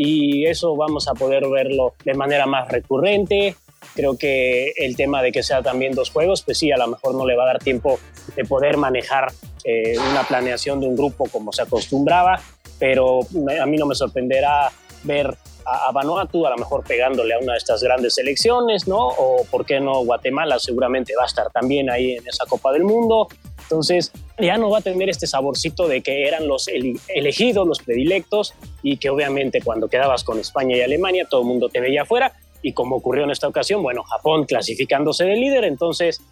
y 0.00 0.46
eso 0.46 0.76
vamos 0.76 1.08
a 1.08 1.14
poder 1.14 1.48
verlo 1.48 1.94
de 2.04 2.14
manera 2.14 2.46
más 2.46 2.68
recurrente. 2.68 3.56
Creo 3.96 4.16
que 4.16 4.72
el 4.76 4.94
tema 4.94 5.22
de 5.22 5.32
que 5.32 5.42
sea 5.42 5.60
también 5.60 5.92
dos 5.92 6.10
juegos, 6.10 6.42
pues 6.42 6.56
sí, 6.56 6.70
a 6.70 6.76
lo 6.76 6.86
mejor 6.86 7.16
no 7.16 7.26
le 7.26 7.34
va 7.34 7.42
a 7.42 7.46
dar 7.46 7.58
tiempo 7.58 7.98
de 8.36 8.44
poder 8.44 8.76
manejar 8.76 9.32
eh, 9.64 9.96
una 10.12 10.22
planeación 10.22 10.80
de 10.80 10.86
un 10.86 10.94
grupo 10.94 11.28
como 11.28 11.52
se 11.52 11.62
acostumbraba, 11.62 12.40
pero 12.78 13.22
a 13.60 13.66
mí 13.66 13.76
no 13.76 13.86
me 13.86 13.96
sorprenderá 13.96 14.70
ver 15.02 15.36
a, 15.66 15.90
Vanuatu 15.90 16.46
a 16.46 16.50
lo 16.50 16.58
mejor 16.58 16.84
pegándole 16.84 17.34
a 17.34 17.38
una 17.40 17.54
de 17.54 17.58
estas 17.58 17.82
grandes 17.82 18.14
selecciones, 18.14 18.86
¿no? 18.86 19.04
O 19.04 19.44
por 19.50 19.66
qué 19.66 19.80
no 19.80 20.04
Guatemala 20.04 20.60
seguramente 20.60 21.12
va 21.18 21.24
a 21.24 21.26
estar 21.26 21.50
también 21.50 21.90
ahí 21.90 22.12
en 22.12 22.26
esa 22.28 22.46
Copa 22.46 22.72
del 22.72 22.84
Mundo. 22.84 23.26
Entonces, 23.70 24.12
ya 24.38 24.56
no 24.56 24.70
va 24.70 24.78
a 24.78 24.80
tener 24.80 25.10
este 25.10 25.26
saborcito 25.26 25.88
de 25.88 26.00
que 26.00 26.26
eran 26.26 26.48
los 26.48 26.68
elegidos, 27.08 27.68
los 27.68 27.80
predilectos, 27.80 28.54
y 28.82 28.96
que 28.96 29.10
obviamente 29.10 29.60
cuando 29.60 29.88
quedabas 29.88 30.24
con 30.24 30.38
España 30.38 30.74
y 30.76 30.80
Alemania, 30.80 31.26
todo 31.28 31.42
el 31.42 31.46
mundo 31.48 31.68
te 31.68 31.80
veía 31.80 32.02
afuera, 32.02 32.32
y 32.62 32.72
como 32.72 32.96
ocurrió 32.96 33.24
en 33.24 33.30
esta 33.30 33.46
ocasión, 33.46 33.82
bueno, 33.82 34.02
Japón 34.04 34.46
clasificándose 34.46 35.24
de 35.24 35.36
líder, 35.36 35.64
entonces 35.64 36.22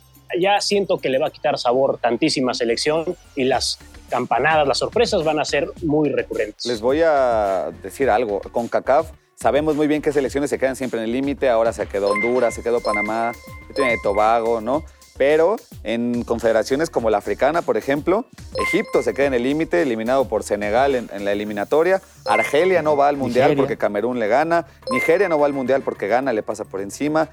ya 0.41 0.61
siento 0.63 0.99
que 0.99 1.11
le 1.11 1.19
va 1.19 1.29
a 1.29 1.31
quitar 1.31 1.59
sabor 1.59 1.99
tantísima 1.99 2.55
selección 2.55 3.17
y 3.37 3.45
las 3.45 3.79
campanadas, 4.09 4.67
las 4.67 4.79
sorpresas 4.79 5.23
van 5.25 5.39
a 5.39 5.45
ser 5.45 5.69
muy 5.83 6.09
recurrentes. 6.09 6.65
Les 6.65 6.81
voy 6.81 7.03
a 7.05 7.71
decir 7.83 8.09
algo, 8.09 8.41
con 8.41 8.67
CACAF 8.67 9.11
sabemos 9.37 9.77
muy 9.77 9.87
bien 9.87 10.01
que 10.03 10.13
selecciones 10.13 10.51
se 10.51 10.59
quedan 10.59 10.75
siempre 10.75 10.99
en 11.01 11.05
el 11.05 11.13
límite, 11.13 11.49
ahora 11.49 11.73
se 11.73 11.87
quedó 11.87 12.11
Honduras, 12.11 12.55
se 12.55 12.63
quedó 12.63 12.81
Panamá, 12.81 13.33
se 13.69 13.75
tiene 13.75 13.97
Tobago, 14.03 14.61
¿no? 14.61 14.85
Pero 15.17 15.57
en 15.83 16.25
confederaciones 16.25 16.91
como 16.91 17.11
la 17.11 17.19
africana, 17.19 17.63
por 17.63 17.77
ejemplo, 17.77 18.27
Egipto 18.69 19.03
se 19.03 19.15
queda 19.15 19.27
en 19.27 19.35
el 19.35 19.43
límite, 19.43 19.83
eliminado 19.83 20.29
por 20.29 20.43
Senegal 20.43 20.95
en, 20.95 21.25
la 21.25 21.33
eliminatoria, 21.33 22.03
Argelia 22.25 22.83
no 22.83 22.97
va 22.97 23.09
al 23.09 23.17
Mundial 23.17 23.57
porque 23.57 23.77
Camerún 23.77 24.19
le 24.19 24.29
gana, 24.29 24.67
Nigeria 24.91 25.29
no 25.29 25.39
va 25.39 25.47
al 25.47 25.53
Mundial 25.53 25.83
porque 25.83 26.09
gana, 26.09 26.33
le 26.33 26.43
pasa 26.43 26.65
por 26.65 26.81
encima, 26.81 27.31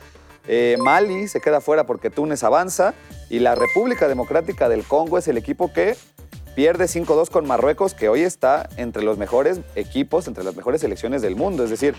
eh, 0.47 0.75
Mali 0.79 1.27
se 1.27 1.39
queda 1.39 1.61
fuera 1.61 1.85
porque 1.85 2.09
Túnez 2.09 2.43
avanza. 2.43 2.93
Y 3.29 3.39
la 3.39 3.55
República 3.55 4.07
Democrática 4.07 4.69
del 4.69 4.83
Congo 4.83 5.17
es 5.17 5.27
el 5.27 5.37
equipo 5.37 5.71
que 5.73 5.95
pierde 6.55 6.85
5-2 6.85 7.29
con 7.29 7.47
Marruecos, 7.47 7.93
que 7.93 8.09
hoy 8.09 8.21
está 8.21 8.69
entre 8.77 9.03
los 9.03 9.17
mejores 9.17 9.61
equipos, 9.75 10.27
entre 10.27 10.43
las 10.43 10.55
mejores 10.55 10.81
selecciones 10.81 11.21
del 11.21 11.35
mundo. 11.35 11.63
Es 11.63 11.69
decir, 11.69 11.95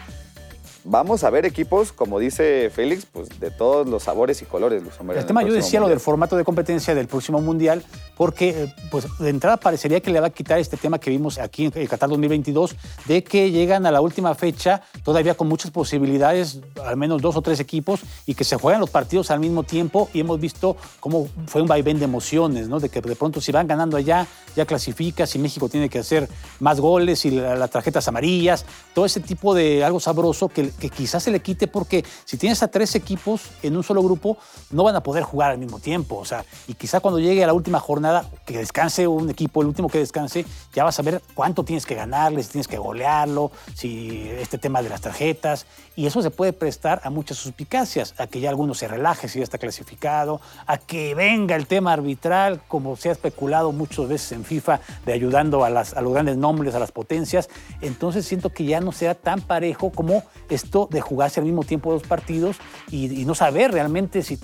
vamos 0.85 1.25
a 1.25 1.31
ver 1.31 1.47
equipos, 1.47 1.93
como 1.93 2.19
dice 2.19 2.71
Félix, 2.71 3.07
pues 3.07 3.29
de 3.41 3.51
todos 3.51 3.89
los 3.89 4.03
sabores 4.03 4.43
y 4.43 4.45
colores. 4.45 4.83
el 5.17 5.27
tema, 5.27 5.43
yo 5.43 5.53
decía 5.53 5.81
lo 5.81 5.89
del 5.89 5.99
formato 5.99 6.37
de 6.37 6.45
competencia 6.45 6.95
del 6.95 7.09
próximo 7.09 7.41
Mundial, 7.41 7.83
porque 8.17 8.51
eh, 8.51 8.75
pues 8.91 9.07
de 9.19 9.31
entrada 9.31 9.57
parecería 9.57 10.01
que 10.01 10.11
le 10.11 10.21
va 10.21 10.29
a 10.29 10.31
quitar 10.31 10.59
este 10.59 10.77
tema 10.77 10.99
que 10.99 11.11
vimos 11.11 11.39
aquí 11.39 11.67
en 11.67 11.73
el 11.75 11.89
Qatar 11.89 12.11
2022, 12.11 12.77
de 13.07 13.25
que 13.25 13.51
llegan 13.51 13.87
a 13.87 13.91
la 13.91 14.03
última 14.03 14.35
fecha 14.35 14.83
todavía 15.03 15.35
con 15.35 15.49
muchas 15.49 15.71
posibilidades, 15.71 16.61
al 16.85 16.97
menos 16.97 17.23
dos 17.23 17.35
o 17.37 17.43
tres 17.43 17.61
equipos, 17.61 18.03
y 18.27 18.35
que 18.35 18.45
se 18.45 18.57
juegan 18.57 18.81
los 18.81 18.91
partidos 18.91 19.31
al 19.31 19.41
mismo 19.41 19.63
tiempo, 19.63 20.11
y 20.13 20.21
hemos 20.21 20.39
visto 20.39 20.77
cómo 21.01 21.29
fue 21.47 21.63
un 21.63 21.69
vaivén 21.69 21.99
de 21.99 22.05
emociones, 22.05 22.69
¿no? 22.69 22.79
De 22.79 22.91
que 22.91 23.01
de 23.01 23.17
pronto 23.17 23.41
si 23.41 23.53
van 23.53 23.67
ganando 23.67 23.97
allá, 23.97 24.27
ya 24.55 24.67
clasifica, 24.67 25.27
si 25.27 25.39
México 25.39 25.69
tiene 25.69 25.89
que 25.89 25.99
hacer 25.99 26.29
más 26.61 26.79
goles 26.79 27.25
y 27.25 27.31
las 27.31 27.71
tarjetas 27.71 28.07
amarillas, 28.07 28.67
todo 28.93 29.07
ese 29.07 29.21
tipo 29.21 29.55
de 29.55 29.83
algo 29.83 29.99
sabroso 29.99 30.49
que 30.49 30.74
que 30.79 30.91
quizás 30.91 31.23
se 31.23 31.31
le 31.31 31.41
quite 31.41 31.67
porque 31.67 32.05
si 32.25 32.37
tienes 32.37 32.63
a 32.63 32.69
tres 32.69 32.95
equipos 32.95 33.43
en 33.63 33.77
un 33.77 33.83
solo 33.83 34.03
grupo, 34.03 34.37
no 34.71 34.85
van 34.85 34.97
a 34.97 35.03
poder 35.03 35.23
jugar 35.23 35.51
al 35.51 35.59
mismo 35.59 35.79
tiempo. 35.79 36.17
O 36.17 36.25
sea, 36.25 36.45
y 36.67 36.75
quizá 36.75 37.01
cuando 37.01 37.21
llegue 37.21 37.43
a 37.45 37.47
la 37.47 37.53
última 37.53 37.81
jornada, 37.81 38.29
que 38.45 38.59
descanse 38.59 39.07
un 39.07 39.31
equipo, 39.31 39.63
el 39.63 39.69
último 39.69 39.89
que 39.89 39.99
descanse, 39.99 40.45
ya 40.73 40.85
vas 40.85 40.99
a 40.99 41.03
ver 41.03 41.23
cuánto 41.35 41.65
tienes 41.65 41.87
que 41.87 41.95
ganarle, 41.95 42.43
si 42.43 42.51
tienes 42.51 42.69
que 42.69 42.79
golearlo, 42.79 43.51
si 43.75 44.29
este 44.39 44.59
tema 44.59 44.83
de 44.83 44.89
las 44.89 45.01
tarjetas. 45.01 45.67
Y 45.97 46.07
eso 46.07 46.23
se 46.23 46.31
puede 46.31 46.53
prestar 46.53 47.01
a 47.05 47.11
muchas 47.11 47.39
suspicacias, 47.39 48.15
a 48.19 48.27
que 48.27 48.41
ya 48.41 48.51
alguno 48.51 48.75
se 48.75 48.89
relaje 48.89 49.29
si 49.29 49.39
ya 49.39 49.45
está 49.45 49.59
clasificado, 49.59 50.41
a 50.67 50.79
que 50.79 51.15
venga 51.15 51.57
el 51.57 51.67
tema 51.67 51.93
arbitral, 51.93 52.61
como 52.67 52.97
se 52.97 53.11
ha 53.11 53.13
especulado 53.13 53.73
muchas 53.73 54.09
veces 54.09 54.33
en 54.33 54.45
FIFA, 54.45 54.81
de 55.07 55.13
ayudando 55.13 55.65
a, 55.65 55.71
las, 55.71 55.95
a 55.95 56.01
los 56.01 56.13
grandes 56.13 56.37
nombres, 56.37 56.75
a 56.75 56.79
las 56.79 56.93
potencias. 56.93 57.49
Entonces 57.81 58.27
siento 58.27 58.51
que 58.51 58.65
ya 58.65 58.81
no 58.81 58.93
será 58.93 59.15
tan 59.15 59.41
parejo 59.41 59.91
como 59.91 60.25
de 60.91 61.01
jugarse 61.01 61.41
al 61.41 61.47
mismo 61.47 61.63
tiempo 61.63 61.93
dos 61.93 62.03
partidos 62.03 62.57
y, 62.91 63.25
no 63.25 63.35
saber 63.35 63.73
realmente 63.73 64.23
si, 64.23 64.39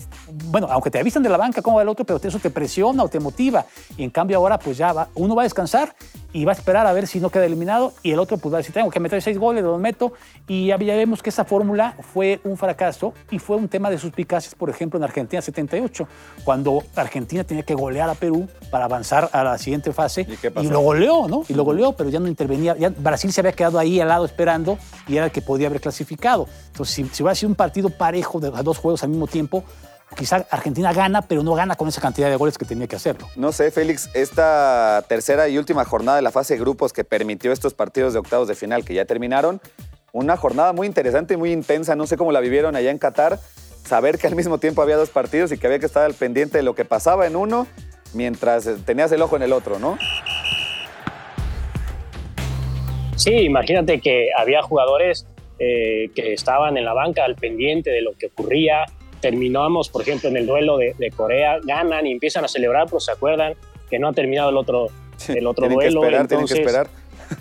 bueno, 0.46 0.68
aunque 0.70 0.90
te 0.90 0.98
avisan 0.98 1.22
de 1.22 1.28
la 1.28 1.37
banca 1.37 1.61
cómo 1.61 1.76
va 1.76 1.83
el 1.83 1.88
otro, 1.88 2.04
pero 2.04 2.20
eso 2.22 2.38
te 2.38 2.50
presiona 2.50 3.02
o 3.02 3.09
te 3.09 3.20
motiva. 3.20 3.66
Y 3.96 4.04
en 4.04 4.11
cambio 4.11 4.37
ahora 4.38 4.59
pues 4.59 4.78
ya 4.78 4.92
va, 4.92 5.09
uno 5.14 5.35
va 5.35 5.42
a 5.42 5.44
descansar 5.44 5.94
y 6.32 6.44
va 6.44 6.52
a 6.52 6.54
esperar 6.54 6.86
a 6.86 6.92
ver 6.92 7.06
si 7.06 7.20
no 7.20 7.30
queda 7.30 7.46
eliminado. 7.46 7.92
Y 8.02 8.12
el 8.12 8.18
otro 8.18 8.38
pues 8.38 8.52
va 8.52 8.58
a 8.58 8.60
decir, 8.60 8.74
tengo 8.74 8.90
que 8.90 9.00
meter 9.00 9.20
seis 9.22 9.38
goles, 9.38 9.62
los 9.62 9.80
meto 9.80 10.12
y 10.46 10.66
ya, 10.66 10.76
vemos 10.76 11.22
que 11.22 11.30
esa 11.30 11.44
fórmula 11.44 11.94
fue 12.12 12.40
un 12.44 12.56
fracaso 12.56 13.14
y 13.30 13.38
fue 13.38 13.56
un 13.56 13.68
tema 13.68 13.90
de 13.90 13.98
suspicacias, 13.98 14.54
por 14.54 14.70
ejemplo, 14.70 14.98
en 14.98 15.04
Argentina 15.04 15.40
78, 15.42 16.08
cuando 16.44 16.82
Argentina 16.94 17.44
tenía 17.44 17.62
que 17.62 17.74
golear 17.74 18.08
a 18.10 18.14
Perú 18.14 18.48
para 18.70 18.84
avanzar 18.84 19.30
a 19.32 19.44
la 19.44 19.58
siguiente 19.58 19.92
fase. 19.92 20.26
Y, 20.60 20.68
lo 20.68 20.80
goleó, 20.80 21.28
¿no? 21.28 21.44
Y 21.48 21.54
lo 21.54 21.64
goleó, 21.64 21.92
pero 21.92 22.10
ya 22.10 22.20
no 22.20 22.28
intervenía, 22.28 22.76
ya 22.76 22.90
Brasil 22.90 23.32
se 23.32 23.40
había 23.40 23.52
quedado 23.52 23.78
ahí 23.78 24.00
al 24.00 24.08
lado 24.08 24.24
esperando 24.24 24.78
y 25.06 25.16
era 25.16 25.26
el 25.26 25.32
que 25.32 25.42
podía 25.42 25.68
haber 25.68 25.80
clasificado. 25.80 26.46
Entonces, 26.68 26.94
si, 26.94 27.04
si 27.08 27.22
hubiera 27.22 27.34
sido 27.34 27.48
un 27.48 27.54
partido 27.54 27.90
parejo 27.90 28.40
de 28.40 28.50
dos 28.50 28.78
juegos 28.78 29.02
al 29.02 29.10
mismo 29.10 29.26
tiempo, 29.26 29.64
quizá 30.16 30.46
Argentina 30.50 30.92
gana, 30.92 31.22
pero 31.22 31.42
no 31.42 31.54
gana 31.54 31.76
con 31.76 31.88
esa 31.88 32.00
cantidad 32.00 32.28
de 32.28 32.36
goles 32.36 32.58
que 32.58 32.64
tenía 32.64 32.86
que 32.86 32.96
hacerlo. 32.96 33.28
No 33.36 33.52
sé, 33.52 33.70
Félix, 33.70 34.10
esta 34.14 35.04
tercera 35.08 35.48
y 35.48 35.58
última 35.58 35.84
jornada 35.84 36.16
de 36.16 36.22
la 36.22 36.30
fase 36.30 36.54
de 36.54 36.60
grupos 36.60 36.92
que 36.92 37.04
permitió 37.04 37.52
estos 37.52 37.74
partidos 37.74 38.12
de 38.12 38.18
octavos 38.18 38.48
de 38.48 38.54
final 38.54 38.84
que 38.84 38.94
ya 38.94 39.04
terminaron, 39.04 39.60
una 40.12 40.36
jornada 40.36 40.72
muy 40.72 40.86
interesante 40.86 41.34
y 41.34 41.36
muy 41.36 41.52
intensa, 41.52 41.94
no 41.94 42.06
sé 42.06 42.16
cómo 42.16 42.32
la 42.32 42.40
vivieron 42.40 42.74
allá 42.76 42.90
en 42.90 42.98
Qatar, 42.98 43.38
saber 43.84 44.18
que 44.18 44.26
al 44.26 44.34
mismo 44.34 44.58
tiempo 44.58 44.82
había 44.82 44.96
dos 44.96 45.10
partidos 45.10 45.52
y 45.52 45.58
que 45.58 45.66
había 45.66 45.78
que 45.78 45.86
estar 45.86 46.04
al 46.04 46.14
pendiente 46.14 46.58
de 46.58 46.62
lo 46.62 46.74
que 46.74 46.84
pasaba 46.84 47.26
en 47.26 47.36
uno 47.36 47.66
mientras 48.12 48.68
tenías 48.84 49.12
el 49.12 49.22
ojo 49.22 49.36
en 49.36 49.42
el 49.42 49.52
otro, 49.52 49.78
¿no? 49.78 49.98
Sí, 53.16 53.32
imagínate 53.32 54.00
que 54.00 54.30
había 54.36 54.62
jugadores 54.62 55.26
eh, 55.58 56.10
que 56.14 56.32
estaban 56.32 56.76
en 56.76 56.84
la 56.84 56.94
banca 56.94 57.24
al 57.24 57.36
pendiente 57.36 57.90
de 57.90 58.00
lo 58.00 58.12
que 58.14 58.26
ocurría, 58.26 58.86
terminamos, 59.20 59.88
por 59.88 60.02
ejemplo, 60.02 60.28
en 60.28 60.37
el 60.37 60.46
duelo 60.46 60.78
de, 60.78 61.12
Corea, 61.16 61.59
ganan 61.62 62.06
y 62.06 62.12
empiezan 62.12 62.44
a 62.44 62.48
celebrar, 62.48 62.87
pero 62.87 63.00
se 63.00 63.12
acuerdan 63.12 63.54
que 63.88 63.98
no 63.98 64.09
ha 64.09 64.12
terminado 64.12 64.50
el 64.50 64.56
otro, 64.56 64.88
el 65.28 65.46
otro 65.46 65.68
duelo. 65.68 66.00
Que 66.00 66.06
esperar, 66.06 66.28
tienen 66.28 66.46
que 66.46 66.54
esperar. 66.54 66.88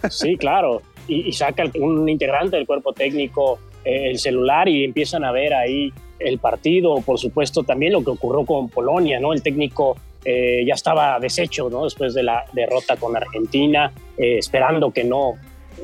Sí, 0.10 0.38
claro. 0.38 0.82
Y, 1.08 1.32
saca 1.34 1.64
un 1.80 2.08
integrante 2.08 2.58
del 2.58 2.68
cuerpo 2.68 2.94
técnico 2.94 3.60
eh, 3.84 4.12
el 4.12 4.20
celular 4.20 4.68
y 4.68 4.84
empiezan 4.84 5.24
a 5.24 5.32
ver 5.32 5.54
ahí 5.54 5.92
el 6.20 6.38
partido. 6.38 6.96
Por 6.98 7.18
supuesto, 7.18 7.64
también 7.64 7.94
lo 7.94 8.04
que 8.04 8.12
ocurrió 8.12 8.46
con 8.46 8.70
Polonia, 8.70 9.20
¿no? 9.20 9.34
El 9.34 9.42
técnico 9.42 9.98
eh, 10.26 10.64
ya 10.68 10.74
estaba 10.74 11.20
deshecho, 11.20 11.70
¿no? 11.70 11.86
Después 11.86 12.14
de 12.14 12.24
la 12.24 12.46
derrota 12.54 12.98
con 12.98 13.16
Argentina, 13.16 13.92
eh, 14.18 14.38
esperando 14.38 14.92
que 14.92 15.04
no 15.04 15.36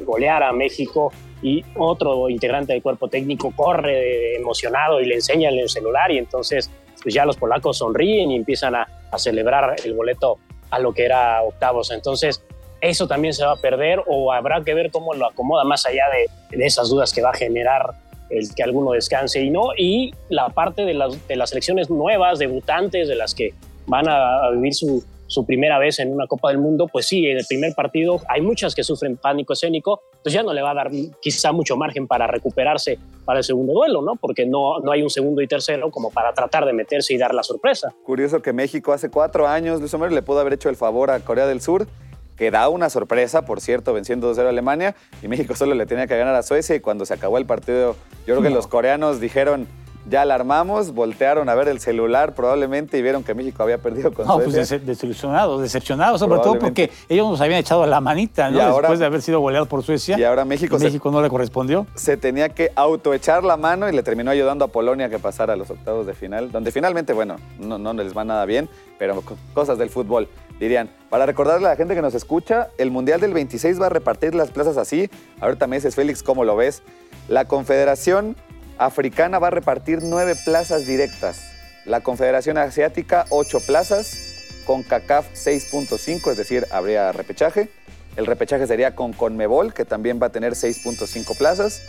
goleara 0.05 0.49
a 0.49 0.53
México 0.53 1.12
y 1.45 1.63
otro 1.77 2.27
integrante 2.27 2.73
del 2.73 2.81
cuerpo 2.81 3.08
técnico 3.08 3.53
corre 3.55 4.36
emocionado 4.36 4.99
y 4.99 5.05
le 5.05 5.13
enseña 5.13 5.49
en 5.49 5.60
el 5.60 5.69
celular 5.69 6.12
y 6.12 6.17
entonces 6.17 6.71
pues 7.03 7.13
ya 7.13 7.23
los 7.23 7.38
polacos 7.38 7.77
sonríen 7.77 8.31
y 8.31 8.36
empiezan 8.36 8.73
a, 8.73 8.88
celebrar 9.17 9.77
el 9.86 9.93
boleto 9.93 10.39
a 10.71 10.79
lo 10.79 10.91
que 10.91 11.05
era 11.05 11.41
octavos. 11.41 11.89
Entonces 11.91 12.43
eso 12.81 13.08
también 13.08 13.34
se 13.34 13.45
va 13.45 13.53
a 13.53 13.55
perder 13.55 14.01
o 14.08 14.34
habrá 14.34 14.62
que 14.62 14.73
ver 14.73 14.91
cómo 14.91 15.13
lo 15.13 15.25
acomoda 15.25 15.63
más 15.63 15.86
allá 15.86 16.03
de, 16.49 16.58
de 16.58 16.65
esas 16.65 16.89
dudas 16.89 17.13
que 17.13 17.21
va 17.21 17.29
a 17.29 17.34
generar 17.34 17.93
el 18.29 18.53
que 18.53 18.63
alguno 18.63 18.91
descanse 18.91 19.41
y 19.41 19.51
no, 19.51 19.69
y 19.77 20.13
la 20.27 20.49
parte 20.49 20.84
de 20.84 20.95
las, 20.95 21.27
de 21.29 21.36
las 21.38 21.53
elecciones 21.53 21.89
nuevas, 21.89 22.39
debutantes, 22.39 23.08
de 23.08 23.15
las 23.15 23.34
que 23.34 23.53
van 23.86 24.10
a 24.10 24.49
vivir 24.49 24.73
su, 24.73 25.01
su 25.27 25.45
primera 25.45 25.79
vez 25.79 25.99
en 25.99 26.12
una 26.12 26.27
Copa 26.27 26.49
del 26.49 26.58
Mundo, 26.58 26.88
pues 26.91 27.05
sí, 27.08 27.25
en 27.27 27.38
el 27.38 27.45
primer 27.47 27.73
partido 27.73 28.19
hay 28.27 28.41
muchas 28.41 28.75
que 28.75 28.84
sufren 28.84 29.15
pánico 29.15 29.53
escénico, 29.53 30.01
pues 30.25 30.33
ya 30.33 30.41
no 30.41 30.53
le 30.53 30.63
va 30.63 30.71
a 30.71 30.73
dar 30.73 30.89
quizá 31.21 31.51
mucho 31.51 31.77
margen 31.77 32.07
para 32.07 32.25
recuperarse 32.25 32.97
para 33.25 33.38
el 33.38 33.43
segundo 33.43 33.73
duelo, 33.73 34.01
¿no? 34.01 34.15
Porque 34.15 34.43
no, 34.43 34.79
no 34.79 34.91
hay 34.91 35.03
un 35.03 35.09
segundo 35.11 35.39
y 35.39 35.47
tercero 35.47 35.91
como 35.91 36.09
para 36.09 36.33
tratar 36.33 36.65
de 36.65 36.73
meterse 36.73 37.13
y 37.13 37.17
dar 37.19 37.31
la 37.35 37.43
sorpresa. 37.43 37.93
Curioso 38.03 38.41
que 38.41 38.51
México 38.51 38.91
hace 38.91 39.11
cuatro 39.11 39.47
años, 39.47 39.79
Luis 39.79 39.93
Homero, 39.93 40.15
le 40.15 40.23
pudo 40.23 40.39
haber 40.39 40.53
hecho 40.53 40.67
el 40.69 40.77
favor 40.77 41.11
a 41.11 41.19
Corea 41.19 41.45
del 41.45 41.61
Sur, 41.61 41.88
que 42.35 42.49
da 42.49 42.69
una 42.69 42.89
sorpresa, 42.89 43.45
por 43.45 43.61
cierto, 43.61 43.93
venciendo 43.93 44.33
2-0 44.33 44.47
a 44.47 44.49
Alemania, 44.49 44.95
y 45.21 45.27
México 45.27 45.53
solo 45.55 45.75
le 45.75 45.85
tenía 45.85 46.07
que 46.07 46.17
ganar 46.17 46.33
a 46.33 46.41
Suecia, 46.41 46.75
y 46.75 46.79
cuando 46.79 47.05
se 47.05 47.13
acabó 47.13 47.38
el 47.38 47.45
partido, 47.45 47.95
yo 48.25 48.33
creo 48.33 48.41
que 48.41 48.49
los 48.49 48.65
coreanos 48.65 49.19
dijeron 49.19 49.67
ya 50.07 50.21
alarmamos, 50.21 50.93
voltearon 50.93 51.49
a 51.49 51.55
ver 51.55 51.67
el 51.67 51.79
celular 51.79 52.35
probablemente 52.35 52.97
y 52.97 53.01
vieron 53.01 53.23
que 53.23 53.33
México 53.33 53.63
había 53.63 53.77
perdido 53.77 54.13
con 54.13 54.27
No, 54.27 54.39
pues 54.39 54.69
desilusionados, 54.85 55.61
decepcionados, 55.61 56.19
sobre 56.19 56.39
todo 56.39 56.59
porque 56.59 56.91
ellos 57.09 57.29
nos 57.29 57.41
habían 57.41 57.59
echado 57.59 57.85
la 57.85 58.01
manita, 58.01 58.49
¿no? 58.49 58.77
Después 58.77 58.99
de 58.99 59.05
haber 59.05 59.21
sido 59.21 59.39
goleados 59.39 59.67
por 59.67 59.83
Suecia. 59.83 60.17
Y 60.17 60.23
ahora 60.23 60.45
México, 60.45 60.77
México 60.77 61.11
no 61.11 61.21
le 61.21 61.29
correspondió. 61.29 61.87
Se 61.95 62.17
tenía 62.17 62.49
que 62.49 62.71
autoechar 62.75 63.43
la 63.43 63.57
mano 63.57 63.89
y 63.89 63.91
le 63.91 64.03
terminó 64.03 64.31
ayudando 64.31 64.65
a 64.65 64.67
Polonia 64.67 65.09
que 65.09 65.19
pasara 65.19 65.53
a 65.53 65.55
los 65.55 65.69
octavos 65.69 66.05
de 66.05 66.13
final, 66.13 66.51
donde 66.51 66.71
finalmente, 66.71 67.13
bueno, 67.13 67.37
no, 67.59 67.77
no 67.77 67.93
les 67.93 68.15
va 68.15 68.23
nada 68.23 68.45
bien, 68.45 68.69
pero 68.97 69.23
cosas 69.53 69.77
del 69.77 69.89
fútbol. 69.89 70.27
Dirían, 70.59 70.89
para 71.09 71.25
recordarle 71.25 71.67
a 71.67 71.71
la 71.71 71.75
gente 71.75 71.95
que 71.95 72.01
nos 72.01 72.15
escucha, 72.15 72.69
el 72.77 72.91
Mundial 72.91 73.19
del 73.19 73.33
26 73.33 73.81
va 73.81 73.87
a 73.87 73.89
repartir 73.89 74.35
las 74.35 74.51
plazas 74.51 74.77
así. 74.77 75.09
Ahorita 75.41 75.67
me 75.67 75.75
dices, 75.75 75.95
Félix, 75.95 76.23
¿cómo 76.23 76.45
lo 76.45 76.55
ves? 76.55 76.81
La 77.27 77.45
Confederación 77.45 78.37
Africana 78.77 79.39
va 79.39 79.47
a 79.47 79.51
repartir 79.51 79.99
nueve 80.01 80.35
plazas 80.43 80.85
directas. 80.85 81.51
La 81.85 82.01
Confederación 82.01 82.57
Asiática, 82.57 83.25
ocho 83.29 83.59
plazas. 83.59 84.21
Con 84.65 84.81
CACAF, 84.81 85.27
6.5, 85.33 86.31
es 86.31 86.38
decir, 86.38 86.65
habría 86.71 87.11
repechaje. 87.11 87.69
El 88.15 88.25
repechaje 88.25 88.65
sería 88.65 88.95
con 88.95 89.13
Conmebol, 89.13 89.75
que 89.75 89.85
también 89.85 90.19
va 90.19 90.27
a 90.27 90.31
tener 90.31 90.53
6.5 90.53 91.38
plazas. 91.38 91.83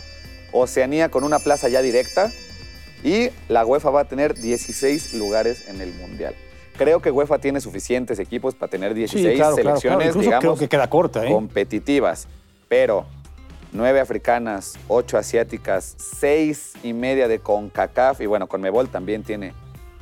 Oceanía 0.51 1.09
con 1.09 1.23
una 1.23 1.39
plaza 1.39 1.69
ya 1.69 1.81
directa. 1.81 2.31
Y 3.03 3.29
la 3.47 3.65
UEFA 3.65 3.89
va 3.89 4.01
a 4.01 4.05
tener 4.05 4.35
16 4.35 5.15
lugares 5.15 5.67
en 5.67 5.81
el 5.81 5.91
Mundial. 5.93 6.35
Creo 6.77 7.01
que 7.01 7.09
UEFA 7.09 7.39
tiene 7.39 7.61
suficientes 7.61 8.19
equipos 8.19 8.53
para 8.53 8.69
tener 8.69 8.93
16 8.93 9.41
selecciones, 9.55 10.15
digamos, 10.15 10.59
que 10.59 10.67
queda 10.67 10.87
corta, 10.87 11.25
¿eh? 11.25 11.31
competitivas. 11.31 12.27
Pero 12.67 13.07
nueve 13.71 13.99
africanas, 13.99 14.77
ocho 14.87 15.17
asiáticas, 15.17 15.95
seis 15.97 16.73
y 16.83 16.93
media 16.93 17.27
de 17.27 17.39
CONCACAF 17.39 18.21
y 18.21 18.25
bueno, 18.25 18.47
CONMEBOL 18.47 18.89
también 18.89 19.23
tiene 19.23 19.53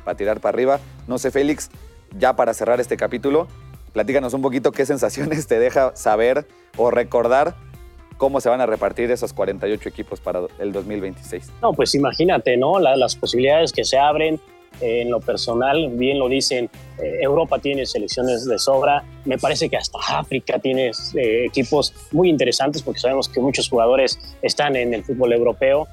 para 0.04 0.16
tirar 0.16 0.40
para 0.40 0.54
arriba. 0.54 0.80
No 1.06 1.18
sé, 1.18 1.30
Félix, 1.30 1.70
ya 2.16 2.36
para 2.36 2.54
cerrar 2.54 2.80
este 2.80 2.96
capítulo, 2.96 3.48
platícanos 3.92 4.34
un 4.34 4.42
poquito 4.42 4.72
qué 4.72 4.86
sensaciones 4.86 5.46
te 5.46 5.58
deja 5.58 5.94
saber 5.96 6.46
o 6.76 6.90
recordar 6.90 7.54
cómo 8.16 8.40
se 8.40 8.48
van 8.48 8.60
a 8.60 8.66
repartir 8.66 9.10
esos 9.10 9.32
48 9.32 9.88
equipos 9.88 10.20
para 10.20 10.42
el 10.58 10.72
2026. 10.72 11.52
No, 11.62 11.72
pues 11.72 11.94
imagínate, 11.94 12.56
¿no? 12.56 12.78
las 12.78 13.16
posibilidades 13.16 13.72
que 13.72 13.84
se 13.84 13.98
abren 13.98 14.40
en 14.80 15.10
lo 15.10 15.20
personal, 15.20 15.88
bien 15.92 16.18
lo 16.18 16.28
dicen, 16.28 16.70
eh, 17.02 17.18
Europa 17.20 17.58
tiene 17.58 17.86
selecciones 17.86 18.44
de 18.46 18.58
sobra, 18.58 19.04
me 19.24 19.38
parece 19.38 19.68
que 19.68 19.76
hasta 19.76 19.98
África 20.08 20.58
tiene 20.58 20.90
eh, 21.14 21.44
equipos 21.46 21.94
muy 22.12 22.28
interesantes 22.28 22.82
porque 22.82 23.00
sabemos 23.00 23.28
que 23.28 23.40
muchos 23.40 23.68
jugadores 23.68 24.18
están 24.42 24.76
en 24.76 24.94
el 24.94 25.04
fútbol 25.04 25.32
europeo, 25.32 25.86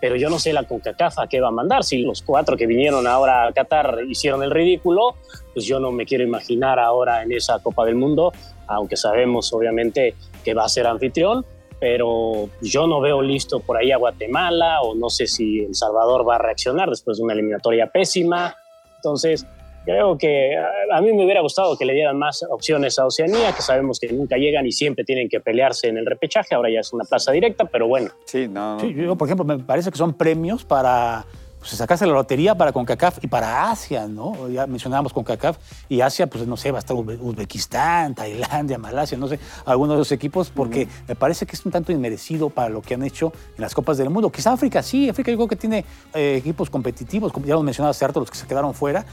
pero 0.00 0.16
yo 0.16 0.28
no 0.28 0.38
sé 0.38 0.52
la 0.52 0.64
CONCACAF 0.64 1.18
a 1.18 1.26
qué 1.26 1.40
va 1.40 1.48
a 1.48 1.52
mandar. 1.52 1.82
Si 1.82 1.98
los 1.98 2.22
cuatro 2.22 2.56
que 2.56 2.66
vinieron 2.66 3.06
ahora 3.06 3.46
a 3.46 3.52
Qatar 3.52 4.00
hicieron 4.08 4.42
el 4.42 4.50
ridículo, 4.50 5.16
pues 5.54 5.64
yo 5.64 5.80
no 5.80 5.90
me 5.90 6.04
quiero 6.04 6.22
imaginar 6.22 6.78
ahora 6.78 7.22
en 7.22 7.32
esa 7.32 7.58
Copa 7.60 7.84
del 7.84 7.94
Mundo, 7.94 8.32
aunque 8.66 8.96
sabemos 8.96 9.52
obviamente 9.52 10.14
que 10.44 10.54
va 10.54 10.64
a 10.64 10.68
ser 10.68 10.86
anfitrión, 10.86 11.44
pero 11.78 12.48
yo 12.62 12.86
no 12.86 13.00
veo 13.00 13.22
listo 13.22 13.60
por 13.60 13.76
ahí 13.76 13.92
a 13.92 13.98
Guatemala 13.98 14.80
o 14.82 14.94
no 14.94 15.10
sé 15.10 15.26
si 15.26 15.60
El 15.60 15.74
Salvador 15.74 16.28
va 16.28 16.36
a 16.36 16.38
reaccionar 16.38 16.88
después 16.88 17.18
de 17.18 17.24
una 17.24 17.34
eliminatoria 17.34 17.88
pésima. 17.88 18.54
Entonces, 18.96 19.46
creo 19.84 20.18
que 20.18 20.56
a 20.56 21.00
mí 21.00 21.12
me 21.12 21.24
hubiera 21.24 21.40
gustado 21.40 21.76
que 21.76 21.84
le 21.84 21.92
dieran 21.92 22.18
más 22.18 22.42
opciones 22.50 22.98
a 22.98 23.06
Oceanía, 23.06 23.52
que 23.54 23.62
sabemos 23.62 24.00
que 24.00 24.12
nunca 24.12 24.36
llegan 24.36 24.66
y 24.66 24.72
siempre 24.72 25.04
tienen 25.04 25.28
que 25.28 25.40
pelearse 25.40 25.88
en 25.88 25.98
el 25.98 26.06
repechaje. 26.06 26.54
Ahora 26.54 26.70
ya 26.70 26.80
es 26.80 26.92
una 26.92 27.04
plaza 27.04 27.30
directa, 27.32 27.66
pero 27.66 27.86
bueno. 27.86 28.10
Sí, 28.24 28.48
no. 28.48 28.80
Sí, 28.80 28.92
yo, 28.94 29.14
por 29.16 29.28
ejemplo, 29.28 29.44
me 29.44 29.58
parece 29.58 29.90
que 29.90 29.98
son 29.98 30.14
premios 30.14 30.64
para 30.64 31.24
pues, 31.68 31.78
sacarse 31.78 32.06
la 32.06 32.12
lotería 32.12 32.54
para 32.54 32.72
CONCACAF 32.72 33.24
y 33.24 33.26
para 33.26 33.70
Asia, 33.70 34.06
¿no? 34.06 34.48
Ya 34.48 34.66
mencionábamos 34.66 35.12
CONCACAF 35.12 35.58
y 35.88 36.00
Asia, 36.00 36.26
pues 36.26 36.46
no 36.46 36.56
sé, 36.56 36.70
va 36.70 36.78
a 36.78 36.80
estar 36.80 36.96
Uzbekistán, 36.96 38.14
Tailandia, 38.14 38.78
Malasia, 38.78 39.18
no 39.18 39.28
sé, 39.28 39.38
algunos 39.64 39.96
de 39.96 39.98
los 39.98 40.12
equipos, 40.12 40.50
porque 40.50 40.88
me 41.08 41.16
parece 41.16 41.44
que 41.46 41.56
es 41.56 41.66
un 41.66 41.72
tanto 41.72 41.92
inmerecido 41.92 42.50
para 42.50 42.68
lo 42.68 42.82
que 42.82 42.94
han 42.94 43.02
hecho 43.02 43.32
en 43.56 43.62
las 43.62 43.74
Copas 43.74 43.98
del 43.98 44.10
Mundo. 44.10 44.30
Quizá 44.30 44.52
África 44.52 44.82
sí, 44.82 45.08
África 45.08 45.30
yo 45.30 45.36
creo 45.36 45.48
que 45.48 45.56
tiene 45.56 45.84
eh, 46.14 46.36
equipos 46.36 46.70
competitivos, 46.70 47.32
como 47.32 47.46
ya 47.46 47.54
lo 47.54 47.62
mencionaba 47.62 47.90
hace 47.90 48.06
los 48.14 48.30
que 48.30 48.38
se 48.38 48.46
quedaron 48.46 48.72
fuera, 48.72 49.04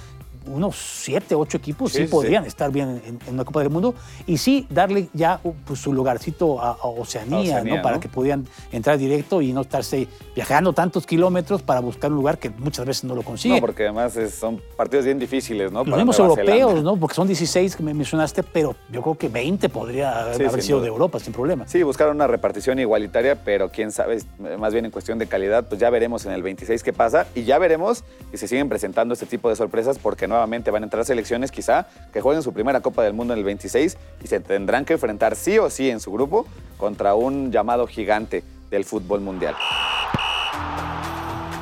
unos 0.47 0.75
siete, 0.75 1.36
ocho 1.36 1.58
equipos 1.58 1.91
sí, 1.91 2.06
podrían 2.06 2.45
estar 2.45 2.71
bien 2.71 3.01
en, 3.06 3.34
una 3.34 3.45
Copa 3.45 3.62
del 3.62 3.69
Mundo 3.69 3.93
y 4.27 4.38
sí 4.38 4.67
darle 4.69 5.10
ya 5.13 5.39
uh, 5.43 5.53
pues, 5.65 5.79
su 5.79 5.93
lugarcito 5.93 6.62
a, 6.62 6.77
Oceanía, 6.84 7.63
¿no? 7.63 7.82
para 7.82 7.99
que 7.99 8.08
pudieran 8.08 8.45
entrar 8.71 8.97
directo 8.97 9.41
y 9.41 9.53
no 9.53 9.62
estarse 9.62 10.08
viajando 10.36 10.73
tantos 10.73 11.06
kilómetros 11.06 11.62
para 11.62 11.79
buscar 11.79 12.12
un 12.12 12.17
lugar 12.17 12.38
que 12.38 12.49
muchas 12.49 12.86
veces 12.86 13.03
no 13.03 13.15
lo 13.15 13.23
consiguen. 13.23 13.58
No, 13.58 13.62
porque 13.62 13.84
además 13.84 14.17
son 14.38 14.62
partidos 14.75 15.06
bien 15.06 15.19
difíciles, 15.19 15.71
¿no? 15.71 15.84
Los 15.84 15.97
mismos 15.97 16.19
europeos, 16.19 16.84
¿no? 16.84 16.97
Porque 16.97 17.15
son 17.15 17.27
16 17.27 17.75
que 17.75 17.84
me 17.84 17.93
mencionaste, 17.93 18.43
pero 18.43 18.75
yo 18.89 19.01
creo 19.01 19.15
que 19.15 19.29
20 19.29 19.69
podría 19.69 20.23
haber 20.34 20.62
sido 20.62 20.82
de 20.82 20.88
Europa 20.88 21.19
sin 21.19 21.34
problema. 21.34 21.67
Sí, 21.67 21.84
buscaron 21.84 22.15
una 22.15 22.27
repartición 22.27 22.79
igualitaria, 22.79 23.43
pero 23.43 23.69
quién 23.69 23.91
sabe, 23.91 24.19
más 24.58 24.73
bien 24.73 24.86
en 24.86 24.91
cuestión 24.91 25.17
de 25.19 25.27
calidad, 25.27 25.65
pues 25.67 25.79
ya 25.79 25.89
veremos 25.89 26.25
en 26.25 26.34
el 26.34 26.43
26 26.43 26.84
qué 26.84 26.93
pasa 26.93 27.27
y 27.36 27.43
ya 27.43 27.58
veremos 27.58 28.03
si 28.32 28.38
se 28.38 28.47
siguen 28.47 28.69
presentando 28.69 29.13
este 29.13 29.25
tipo 29.25 29.49
de 29.49 29.56
sorpresas 29.56 29.99
porque 29.99 30.27
no 30.27 30.33
nuevamente 30.34 30.72
van 30.72 30.84
a 30.84 30.86
entrar 30.88 31.06
selecciones 31.06 31.52
quizá 31.52 31.86
que 32.12 32.19
jueguen 32.19 32.41
su 32.41 32.54
primera 32.54 32.82
Copa 32.82 33.04
del 33.04 33.13
Mundo 33.13 33.34
en 33.34 33.39
el 33.39 33.46
26 33.46 33.98
y 34.24 34.28
se 34.28 34.39
tendrán 34.39 34.84
que 34.84 34.93
enfrentar 34.93 35.36
sí 35.36 35.60
o 35.60 35.69
sí 35.69 35.89
en 35.89 36.00
su 36.00 36.12
grupo 36.12 36.48
contra 36.78 37.13
un 37.13 37.52
llamado 37.52 37.86
gigante 37.86 38.43
del 38.72 38.84
fútbol 38.84 39.22
mundial. 39.22 39.56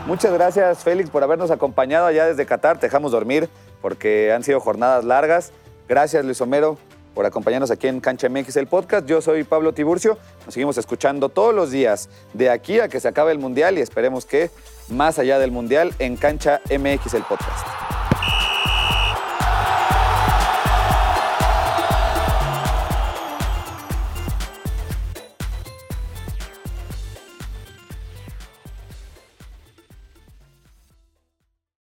Muchas 0.07 0.33
gracias 0.33 0.83
Félix 0.83 1.09
por 1.09 1.21
habernos 1.21 1.51
acompañado 1.51 2.07
allá 2.07 2.25
desde 2.25 2.45
Qatar. 2.45 2.79
Te 2.79 2.87
dejamos 2.87 3.11
dormir 3.11 3.49
porque 3.81 4.31
han 4.31 4.43
sido 4.43 4.59
jornadas 4.59 5.03
largas. 5.03 5.51
Gracias 5.87 6.23
Luis 6.23 6.39
Homero 6.39 6.77
por 7.13 7.25
acompañarnos 7.25 7.71
aquí 7.71 7.87
en 7.87 7.99
Cancha 7.99 8.29
MX 8.29 8.55
el 8.55 8.67
podcast. 8.67 9.05
Yo 9.05 9.21
soy 9.21 9.43
Pablo 9.43 9.73
Tiburcio. 9.73 10.17
Nos 10.45 10.53
seguimos 10.53 10.77
escuchando 10.77 11.27
todos 11.27 11.53
los 11.53 11.71
días 11.71 12.09
de 12.33 12.49
aquí 12.49 12.79
a 12.79 12.87
que 12.87 13.01
se 13.01 13.09
acabe 13.09 13.33
el 13.33 13.39
Mundial 13.39 13.77
y 13.77 13.81
esperemos 13.81 14.25
que 14.25 14.49
más 14.89 15.19
allá 15.19 15.39
del 15.39 15.51
Mundial 15.51 15.93
en 15.99 16.15
Cancha 16.15 16.61
MX 16.69 17.13
el 17.13 17.23
podcast. 17.23 18.00